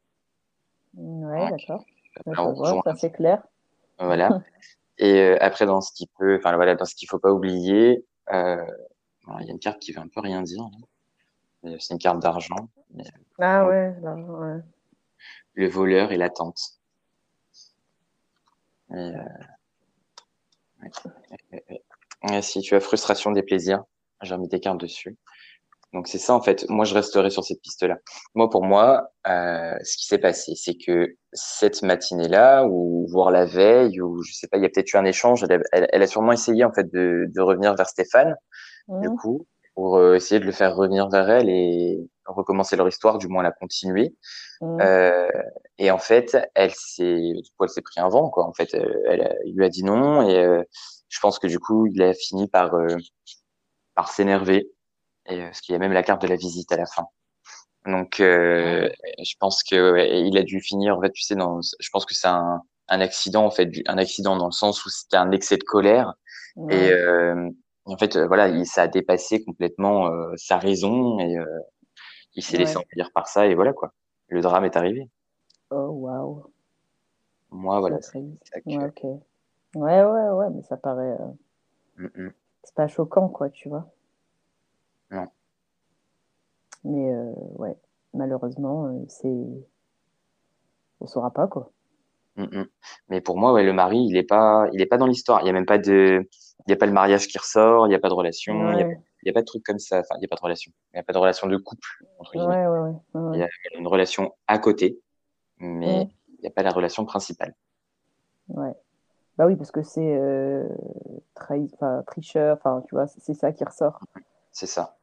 Ouais, 0.94 1.40
Ouais. 1.40 1.50
d'accord. 1.50 1.84
Alors, 2.26 2.66
ça 2.66 2.80
ça 2.84 2.94
c'est 2.96 3.10
clair. 3.12 3.42
Voilà. 3.98 4.42
et 4.98 5.20
euh, 5.20 5.36
après 5.40 5.64
dans 5.64 5.80
ce 5.80 5.92
qui 5.94 6.06
peut, 6.18 6.36
enfin 6.36 6.54
voilà, 6.56 6.74
dans 6.74 6.84
ce 6.84 6.94
qu'il 6.94 7.08
faut 7.08 7.18
pas 7.18 7.32
oublier, 7.32 8.04
euh, 8.32 8.62
il 9.40 9.46
y 9.46 9.48
a 9.48 9.52
une 9.52 9.58
carte 9.58 9.78
qui 9.78 9.92
veut 9.92 10.00
un 10.00 10.08
peu 10.08 10.20
rien 10.20 10.42
dire. 10.42 10.64
Mais 11.62 11.76
C'est 11.80 11.94
une 11.94 12.00
carte 12.00 12.20
d'argent. 12.20 12.68
mais 12.92 13.04
Ah 13.38 13.64
Ouais. 13.66 13.94
Le 15.54 15.68
voleur 15.68 16.12
et 16.12 16.16
l'attente. 16.18 16.58
Et, 18.90 18.94
euh, 18.96 19.12
ouais. 20.82 20.90
Ouais, 22.24 22.42
si 22.42 22.60
tu 22.60 22.74
as 22.74 22.80
frustration 22.80 23.30
des 23.32 23.42
plaisirs, 23.42 23.82
j'ai 24.22 24.34
remis 24.34 24.48
des 24.48 24.60
cartes 24.60 24.80
dessus. 24.80 25.16
Donc 25.92 26.08
c'est 26.08 26.18
ça 26.18 26.32
en 26.34 26.40
fait. 26.40 26.64
Moi 26.70 26.84
je 26.86 26.94
resterai 26.94 27.28
sur 27.28 27.44
cette 27.44 27.60
piste-là. 27.60 27.96
Moi 28.34 28.48
pour 28.48 28.64
moi, 28.64 29.10
euh, 29.26 29.74
ce 29.82 29.96
qui 29.98 30.06
s'est 30.06 30.18
passé, 30.18 30.54
c'est 30.54 30.74
que 30.76 31.16
cette 31.34 31.82
matinée-là, 31.82 32.64
ou 32.66 33.06
voire 33.10 33.30
la 33.30 33.44
veille, 33.44 34.00
ou 34.00 34.22
je 34.22 34.32
sais 34.32 34.46
pas, 34.48 34.56
il 34.56 34.62
y 34.62 34.66
a 34.66 34.70
peut-être 34.70 34.90
eu 34.92 34.96
un 34.96 35.04
échange. 35.04 35.42
Elle 35.44 35.52
a, 35.52 35.58
elle- 35.72 35.88
elle 35.92 36.02
a 36.02 36.06
sûrement 36.06 36.32
essayé 36.32 36.64
en 36.64 36.72
fait 36.72 36.90
de, 36.90 37.26
de 37.28 37.40
revenir 37.42 37.74
vers 37.74 37.88
Stéphane, 37.88 38.34
du 38.88 39.08
Mhm. 39.10 39.16
coup, 39.16 39.46
pour 39.74 39.98
euh, 39.98 40.14
essayer 40.14 40.40
de 40.40 40.46
le 40.46 40.52
faire 40.52 40.74
revenir 40.76 41.08
vers 41.10 41.28
elle 41.28 41.48
et 41.50 41.98
recommencer 42.26 42.76
leur 42.76 42.88
histoire, 42.88 43.18
du 43.18 43.28
moins 43.28 43.42
la 43.42 43.52
continuer. 43.52 44.14
Mhm. 44.62 44.80
Euh, 44.80 45.28
et 45.78 45.90
en 45.90 45.98
fait, 45.98 46.38
elle 46.54 46.72
s'est, 46.74 47.32
du 47.34 47.50
coup, 47.56 47.64
elle 47.64 47.68
s'est 47.68 47.82
pris 47.82 48.00
un 48.00 48.08
vent, 48.08 48.30
quoi. 48.30 48.46
En 48.46 48.54
fait, 48.54 48.74
euh, 48.74 48.94
elle, 49.08 49.36
il 49.44 49.56
lui 49.56 49.64
a 49.64 49.68
dit 49.68 49.84
non, 49.84 50.26
et 50.28 50.38
euh, 50.38 50.62
je 51.12 51.20
pense 51.20 51.38
que 51.38 51.46
du 51.46 51.58
coup, 51.60 51.86
il 51.86 52.02
a 52.02 52.14
fini 52.14 52.48
par 52.48 52.74
euh, 52.74 52.96
par 53.94 54.08
s'énerver, 54.10 54.70
et 55.26 55.40
euh, 55.42 55.44
parce 55.46 55.60
qu'il 55.60 55.74
y 55.74 55.76
a 55.76 55.78
même 55.78 55.92
la 55.92 56.02
carte 56.02 56.22
de 56.22 56.26
la 56.26 56.36
visite 56.36 56.72
à 56.72 56.76
la 56.78 56.86
fin. 56.86 57.04
Donc, 57.86 58.20
euh, 58.20 58.88
je 59.22 59.34
pense 59.38 59.62
que 59.62 59.92
ouais, 59.92 60.22
il 60.22 60.38
a 60.38 60.42
dû 60.42 60.60
finir. 60.60 60.96
En 60.96 61.02
fait, 61.02 61.10
tu 61.12 61.22
sais, 61.22 61.34
dans, 61.34 61.60
je 61.62 61.88
pense 61.92 62.06
que 62.06 62.14
c'est 62.14 62.28
un 62.28 62.62
un 62.88 63.00
accident, 63.00 63.44
en 63.44 63.50
fait, 63.50 63.66
du- 63.66 63.84
un 63.86 63.98
accident 63.98 64.36
dans 64.36 64.46
le 64.46 64.52
sens 64.52 64.84
où 64.84 64.90
c'était 64.90 65.16
un 65.16 65.30
excès 65.32 65.56
de 65.58 65.64
colère, 65.64 66.14
et 66.70 66.90
euh, 66.92 67.48
en 67.84 67.96
fait, 67.98 68.16
euh, 68.16 68.26
voilà, 68.26 68.48
il, 68.48 68.66
ça 68.66 68.82
a 68.82 68.88
dépassé 68.88 69.44
complètement 69.44 70.06
euh, 70.08 70.32
sa 70.36 70.58
raison, 70.58 71.18
et 71.20 71.36
euh, 71.38 71.46
il 72.34 72.42
s'est 72.42 72.56
laissé 72.58 72.76
Ouais. 72.76 72.84
envahir 72.94 73.10
par 73.14 73.28
ça, 73.28 73.46
et 73.46 73.54
voilà 73.54 73.72
quoi. 73.72 73.92
Le 74.28 74.40
drame 74.40 74.64
est 74.64 74.76
arrivé. 74.76 75.08
Oh 75.70 75.88
waouh. 75.90 76.44
Moi, 77.50 77.80
voilà. 77.80 78.00
C'est 78.00 78.12
ça 78.44 78.60
que- 78.60 78.70
Ouais. 78.70 79.20
Ouais, 79.74 80.02
ouais, 80.04 80.28
ouais, 80.30 80.50
mais 80.50 80.62
ça 80.62 80.76
paraît. 80.76 81.16
euh, 81.20 81.26
Mm, 81.98 82.06
mm. 82.16 82.32
C'est 82.64 82.74
pas 82.74 82.88
choquant, 82.88 83.28
quoi, 83.28 83.50
tu 83.50 83.68
vois. 83.68 83.86
Non. 85.10 85.28
Mais 86.84 87.12
euh, 87.12 87.32
ouais, 87.58 87.76
malheureusement, 88.14 88.86
euh, 88.86 89.04
c'est. 89.08 89.28
On 91.00 91.06
saura 91.06 91.30
pas, 91.32 91.46
quoi. 91.48 91.70
Mm. 92.36 92.62
Mais 93.08 93.20
pour 93.20 93.36
moi, 93.36 93.52
ouais, 93.52 93.62
le 93.62 93.72
mari, 93.72 93.98
il 94.08 94.16
est 94.16 94.22
pas, 94.22 94.66
il 94.72 94.80
est 94.80 94.86
pas 94.86 94.96
dans 94.98 95.06
l'histoire. 95.06 95.42
Il 95.42 95.46
y 95.46 95.50
a 95.50 95.52
même 95.52 95.66
pas 95.66 95.78
de, 95.78 96.28
il 96.66 96.70
y 96.70 96.72
a 96.72 96.76
pas 96.76 96.86
le 96.86 96.92
mariage 96.92 97.26
qui 97.28 97.38
ressort, 97.38 97.86
il 97.88 97.92
y 97.92 97.94
a 97.94 97.98
pas 97.98 98.08
de 98.08 98.14
relation, 98.14 98.72
il 98.72 98.78
y 98.78 98.82
a, 98.82 98.86
Ouais, 98.86 98.98
il 99.22 99.26
y 99.26 99.30
a 99.30 99.32
pas 99.32 99.40
de 99.40 99.46
truc 99.46 99.62
comme 99.64 99.78
ça. 99.78 100.00
Enfin, 100.00 100.14
il 100.18 100.22
y 100.22 100.24
a 100.24 100.28
pas 100.28 100.36
de 100.36 100.42
relation. 100.42 100.72
Il 100.94 100.96
y 100.96 101.00
a 101.00 101.02
pas 101.02 101.12
de 101.12 101.18
relation 101.18 101.46
de 101.46 101.56
couple 101.56 101.88
entre 102.18 102.32
ouais, 102.34 102.38
guillemets. 102.40 102.66
ouais, 102.66 102.78
ouais, 102.78 103.20
ouais, 103.20 103.36
Il 103.36 103.40
y 103.40 103.42
a 103.42 103.48
une 103.78 103.86
relation 103.86 104.34
à 104.46 104.58
côté, 104.58 104.98
mais 105.58 106.08
il 106.38 106.40
n'y 106.42 106.48
a 106.48 106.50
pas 106.50 106.62
la 106.62 106.70
relation 106.70 107.04
principale. 107.04 107.54
ouais. 108.48 108.72
Bah 109.42 109.48
oui, 109.48 109.56
parce 109.56 109.72
que 109.72 109.82
c'est 109.82 110.14
euh, 110.20 110.68
trahi- 111.34 111.68
enfin, 111.74 112.04
tricheur, 112.06 112.56
enfin, 112.58 112.80
tu 112.86 112.94
vois, 112.94 113.08
c'est 113.08 113.18
c'est 113.18 113.34
ça 113.34 113.50
qui 113.50 113.64
ressort. 113.64 113.98
C'est 114.52 114.68
ça. 114.68 114.96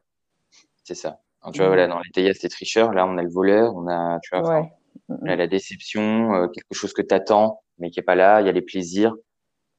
C'est 0.82 0.94
ça. 0.94 1.20
Alors, 1.42 1.52
tu 1.52 1.58
Mm. 1.60 1.62
vois, 1.64 1.68
voilà, 1.68 1.86
dans 1.88 1.98
les 1.98 2.10
TIA, 2.10 2.32
c'était 2.32 2.48
tricheur. 2.48 2.94
Là, 2.94 3.04
on 3.06 3.18
a 3.18 3.22
le 3.22 3.28
voleur, 3.28 3.76
on 3.76 3.86
a, 3.86 4.18
tu 4.22 4.30
vois, 4.34 4.40
enfin, 4.40 4.60
Ouais. 4.62 4.72
Mm, 5.10 5.16
on 5.20 5.26
a 5.26 5.36
la 5.36 5.46
déception, 5.46 6.32
euh, 6.36 6.48
quelque 6.48 6.72
chose 6.72 6.94
que 6.94 7.02
t'attends, 7.02 7.60
mais 7.76 7.90
qui 7.90 8.00
est 8.00 8.02
pas 8.02 8.14
là. 8.14 8.40
Il 8.40 8.46
y 8.46 8.48
a 8.48 8.52
les 8.52 8.62
plaisirs, 8.62 9.14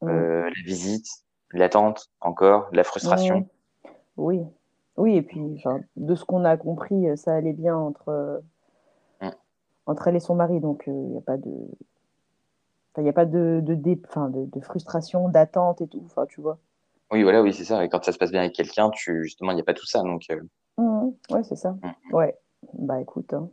mm, 0.04 0.08
euh, 0.10 0.44
la 0.44 0.62
visite, 0.64 1.08
l'attente, 1.54 2.12
encore, 2.20 2.70
la 2.72 2.84
frustration. 2.84 3.40
mm. 3.40 3.90
Oui. 4.18 4.42
Oui, 4.98 5.16
et 5.16 5.24
puis, 5.24 5.64
de 5.96 6.14
ce 6.14 6.24
qu'on 6.24 6.46
a 6.46 6.56
compris, 6.56 7.18
ça 7.18 7.34
allait 7.34 7.54
bien 7.54 7.76
entre, 7.76 8.44
Mm. 9.24 9.30
entre 9.88 10.08
elle 10.08 10.18
et 10.18 10.20
son 10.20 10.36
mari, 10.36 10.60
donc 10.60 10.84
il 10.86 10.94
n'y 10.94 11.18
a 11.18 11.22
pas 11.22 11.38
de. 11.38 11.50
Il 12.98 13.04
n'y 13.04 13.10
a 13.10 13.14
pas 13.14 13.26
de, 13.26 13.62
de, 13.64 13.74
dé- 13.76 14.02
enfin, 14.08 14.30
de, 14.30 14.46
de 14.46 14.60
frustration, 14.60 15.30
d'attente 15.30 15.82
et 15.82 15.88
tout, 15.88 16.02
enfin, 16.06 16.26
tu 16.26 16.42
vois. 16.42 16.58
Oui, 17.12 17.24
voilà, 17.24 17.42
oui, 17.42 17.54
c'est 17.54 17.64
ça. 17.66 17.84
Et 17.84 17.90
quand 17.90 18.04
ça 18.04 18.12
se 18.12 18.18
passe 18.18 18.32
bien 18.32 18.42
avec 18.42 18.54
quelqu'un, 18.54 18.90
tu, 18.90 19.24
justement, 19.24 19.52
il 19.52 19.56
n'y 19.56 19.62
a 19.62 19.66
pas 19.66 19.74
tout 19.74 19.86
ça. 19.86 20.02
Donc, 20.02 20.24
euh, 20.32 20.42
Mhm. 20.78 21.14
Ouais, 21.30 21.44
c'est 21.44 21.56
ça. 21.56 21.72
Mm. 21.72 22.14
Ouais. 22.14 22.38
Bah 22.74 23.02
écoute, 23.02 23.34
hein. 23.34 23.50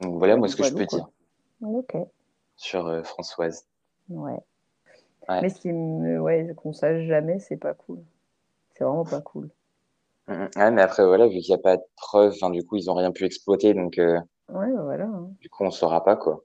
donc 0.00 0.18
voilà, 0.18 0.36
moi, 0.36 0.48
ce 0.48 0.56
que 0.56 0.62
je 0.64 0.74
peux 0.74 0.84
quoi. 0.84 0.98
dire 0.98 1.08
Ok. 1.62 1.96
sur 2.56 2.86
euh, 2.86 3.02
Françoise. 3.02 3.66
Ouais. 4.08 4.38
Ouais. 5.28 5.42
Mais 5.42 5.48
ce 5.48 5.60
qui 5.60 5.72
me... 5.72 6.20
ouais, 6.20 6.52
qu'on 6.56 6.72
sache 6.72 7.04
jamais, 7.06 7.38
c'est 7.38 7.56
pas 7.56 7.74
cool. 7.74 8.00
C'est 8.74 8.84
vraiment 8.84 9.04
pas 9.04 9.20
cool. 9.20 9.50
Ouais, 10.28 10.70
mais 10.70 10.82
après, 10.82 11.06
voilà, 11.06 11.26
vu 11.28 11.38
qu'il 11.38 11.54
n'y 11.54 11.60
a 11.60 11.62
pas 11.62 11.76
de 11.76 11.82
preuves, 11.96 12.34
du 12.50 12.64
coup, 12.64 12.76
ils 12.76 12.90
ont 12.90 12.94
rien 12.94 13.12
pu 13.12 13.24
exploiter. 13.24 13.74
Donc, 13.74 13.98
euh, 13.98 14.18
Ouais, 14.48 14.72
bah 14.72 14.82
voilà. 14.82 15.04
hein. 15.06 15.30
du 15.40 15.48
coup, 15.48 15.64
on 15.64 15.70
saura 15.70 16.04
pas, 16.04 16.16
quoi. 16.16 16.44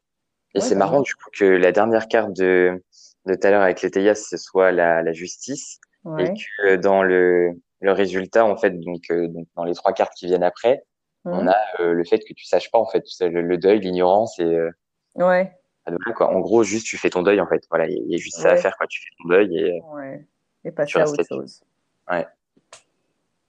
Et 0.53 0.59
Ouais, 0.59 0.65
c'est 0.65 0.75
bah 0.75 0.79
marrant, 0.79 1.01
du 1.01 1.13
coup, 1.15 1.29
que 1.37 1.45
la 1.45 1.71
dernière 1.71 2.07
carte 2.07 2.33
de, 2.33 2.83
de 3.25 3.35
tout 3.35 3.47
à 3.47 3.51
l'heure 3.51 3.61
avec 3.61 3.81
les 3.81 3.89
TIA, 3.91 4.15
ce 4.15 4.35
soit 4.37 4.71
la, 4.71 5.01
la 5.03 5.13
justice. 5.13 5.79
Et 6.17 6.33
que 6.33 6.75
dans 6.77 7.03
le, 7.03 7.51
le 7.79 7.91
résultat, 7.91 8.43
en 8.45 8.57
fait, 8.57 8.71
donc, 8.79 9.03
euh, 9.11 9.27
donc 9.27 9.47
dans 9.55 9.63
les 9.63 9.75
trois 9.75 9.93
cartes 9.93 10.13
qui 10.15 10.25
viennent 10.25 10.43
après, 10.43 10.83
on 11.25 11.43
Mhm. 11.43 11.47
a 11.49 11.57
euh, 11.79 11.93
le 11.93 12.03
fait 12.03 12.17
que 12.19 12.33
tu 12.33 12.45
saches 12.45 12.71
pas, 12.71 12.79
en 12.79 12.87
fait, 12.87 13.03
le, 13.21 13.41
le 13.41 13.57
deuil, 13.59 13.79
l'ignorance 13.79 14.39
et 14.39 14.43
euh, 14.43 14.71
Ouais. 15.15 15.55
voilà, 15.85 16.13
quoi. 16.15 16.35
En 16.35 16.39
gros, 16.39 16.63
juste 16.63 16.87
tu 16.87 16.97
fais 16.97 17.11
ton 17.11 17.21
deuil, 17.21 17.39
en 17.39 17.45
fait. 17.47 17.63
Voilà, 17.69 17.85
il 17.87 17.93
y, 17.93 17.99
a- 17.99 18.01
il 18.03 18.11
y 18.11 18.15
a 18.15 18.17
juste 18.17 18.37
ça 18.39 18.49
à 18.49 18.55
faire, 18.57 18.75
quoi. 18.77 18.87
Tu 18.87 18.99
fais 18.99 19.09
ton 19.21 19.29
deuil 19.29 19.55
et 19.57 19.79
euh. 19.79 20.17
Et 20.63 20.71
passer 20.71 20.99
à 20.99 21.07
autre 21.07 21.23
chose. 21.23 21.61
Ouais. 22.09 22.25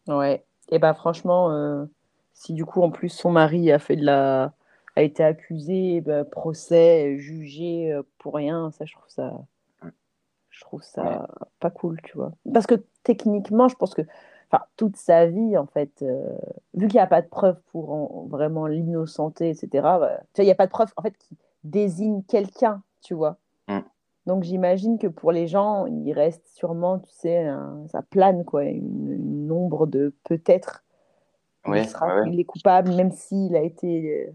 Ouais. 0.08 0.44
Et 0.70 0.78
bah 0.78 0.94
franchement, 0.94 1.50
euh, 1.52 1.84
si 2.34 2.52
du 2.54 2.64
coup 2.64 2.82
en 2.82 2.90
plus 2.90 3.08
son 3.10 3.30
mari 3.30 3.70
a 3.72 3.78
fait 3.78 3.96
de 3.96 4.04
la 4.04 4.52
a 4.96 5.02
été 5.02 5.24
accusé, 5.24 6.00
bah, 6.00 6.24
procès, 6.24 7.18
jugé 7.18 7.98
pour 8.18 8.34
rien. 8.34 8.70
Ça, 8.72 8.84
je 8.84 8.92
trouve 8.92 9.08
ça, 9.08 9.32
je 10.50 10.60
trouve 10.60 10.82
ça 10.82 11.28
pas 11.60 11.70
cool, 11.70 12.00
tu 12.02 12.16
vois. 12.16 12.32
Parce 12.52 12.66
que 12.66 12.74
techniquement, 13.02 13.68
je 13.68 13.76
pense 13.76 13.94
que 13.94 14.02
enfin, 14.50 14.64
toute 14.76 14.96
sa 14.96 15.26
vie, 15.26 15.56
en 15.56 15.66
fait, 15.66 16.04
vu 16.74 16.88
qu'il 16.88 16.96
n'y 16.96 17.00
a 17.00 17.06
pas 17.06 17.22
de 17.22 17.28
preuves 17.28 17.60
pour 17.72 18.26
vraiment 18.28 18.66
l'innocenter, 18.66 19.50
etc., 19.50 19.68
bah, 19.72 20.20
il 20.38 20.44
n'y 20.44 20.50
a 20.50 20.54
pas 20.54 20.66
de 20.66 20.72
preuves 20.72 20.92
en 20.96 21.02
fait, 21.02 21.16
qui 21.16 21.36
désigne 21.64 22.22
quelqu'un, 22.24 22.82
tu 23.00 23.14
vois. 23.14 23.38
Mm. 23.68 23.80
Donc 24.26 24.44
j'imagine 24.44 24.98
que 24.98 25.08
pour 25.08 25.32
les 25.32 25.48
gens, 25.48 25.86
il 25.86 26.12
reste 26.12 26.46
sûrement, 26.54 26.98
tu 26.98 27.10
sais, 27.10 27.48
ça 27.88 28.02
plane, 28.02 28.44
quoi, 28.44 28.64
une, 28.64 29.46
nombre 29.46 29.86
de 29.86 30.14
peut-être. 30.24 30.84
il, 31.66 32.32
il 32.32 32.40
est 32.40 32.44
coupable, 32.44 32.94
même 32.94 33.10
s'il 33.10 33.56
a 33.56 33.60
été 33.60 34.32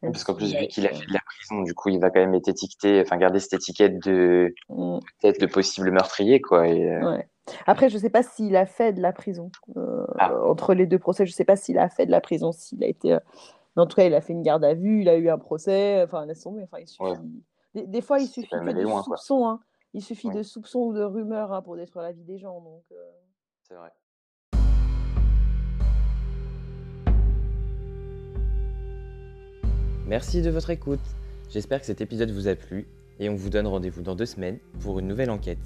parce 0.00 0.24
qu'en 0.24 0.34
plus, 0.34 0.54
vu 0.54 0.66
qu'il 0.68 0.86
a 0.86 0.90
fait 0.90 1.06
de 1.06 1.12
la 1.12 1.20
prison, 1.26 1.62
du 1.62 1.74
coup, 1.74 1.88
il 1.88 1.98
va 1.98 2.10
quand 2.10 2.20
même 2.20 2.34
être 2.34 2.48
étiqueté, 2.48 3.00
enfin, 3.00 3.16
garder 3.16 3.40
cette 3.40 3.54
étiquette 3.54 3.98
de 3.98 4.54
mm. 4.68 4.98
peut-être 5.20 5.40
de 5.40 5.46
possible 5.46 5.90
meurtrier, 5.90 6.40
quoi. 6.40 6.68
Et, 6.68 6.88
euh, 6.88 7.18
Après, 7.66 7.88
je 7.88 7.96
ne 7.96 8.00
sais 8.00 8.10
pas 8.10 8.22
s'il 8.22 8.54
a 8.54 8.66
fait 8.66 8.92
de 8.92 9.00
la 9.00 9.12
prison. 9.12 9.50
Euh, 9.76 10.06
ah. 10.18 10.34
Entre 10.44 10.74
les 10.74 10.86
deux 10.86 11.00
procès, 11.00 11.26
je 11.26 11.32
ne 11.32 11.34
sais 11.34 11.44
pas 11.44 11.56
s'il 11.56 11.78
a 11.78 11.88
fait 11.88 12.06
de 12.06 12.12
la 12.12 12.20
prison, 12.20 12.52
s'il 12.52 12.82
a 12.84 12.86
été. 12.86 13.14
Euh, 13.14 13.20
mais 13.74 13.82
en 13.82 13.86
tout 13.86 13.96
cas, 13.96 14.04
il 14.04 14.14
a 14.14 14.20
fait 14.20 14.32
une 14.32 14.42
garde 14.42 14.64
à 14.64 14.74
vue, 14.74 15.02
il 15.02 15.08
a 15.08 15.16
eu 15.16 15.28
un 15.28 15.38
procès. 15.38 16.02
Enfin, 16.02 16.26
laisse 16.26 16.42
tomber. 16.42 16.62
Enfin, 16.62 16.78
il 16.78 16.88
suffit... 16.88 17.12
des, 17.74 18.00
fois, 18.00 18.20
il 18.20 18.28
suffit 18.28 18.48
que 18.48 18.72
de 18.72 18.86
soupçons. 19.02 19.48
Hein. 19.48 19.60
Il 19.94 20.02
suffit 20.02 20.30
de 20.30 20.42
soupçons 20.42 20.80
ou 20.80 20.92
de 20.92 21.02
rumeurs 21.02 21.52
hein, 21.52 21.62
pour 21.62 21.76
détruire 21.76 22.04
la 22.04 22.12
vie 22.12 22.24
des 22.24 22.38
gens. 22.38 22.60
Donc, 22.60 22.84
C'est 23.62 23.74
vrai. 23.74 23.90
Merci 30.08 30.40
de 30.40 30.48
votre 30.48 30.70
écoute. 30.70 31.02
J'espère 31.50 31.80
que 31.80 31.86
cet 31.86 32.00
épisode 32.00 32.30
vous 32.30 32.48
a 32.48 32.54
plu 32.54 32.86
et 33.20 33.28
on 33.28 33.34
vous 33.34 33.50
donne 33.50 33.66
rendez-vous 33.66 34.00
dans 34.00 34.14
deux 34.14 34.24
semaines 34.24 34.58
pour 34.80 34.98
une 34.98 35.06
nouvelle 35.06 35.28
enquête. 35.28 35.58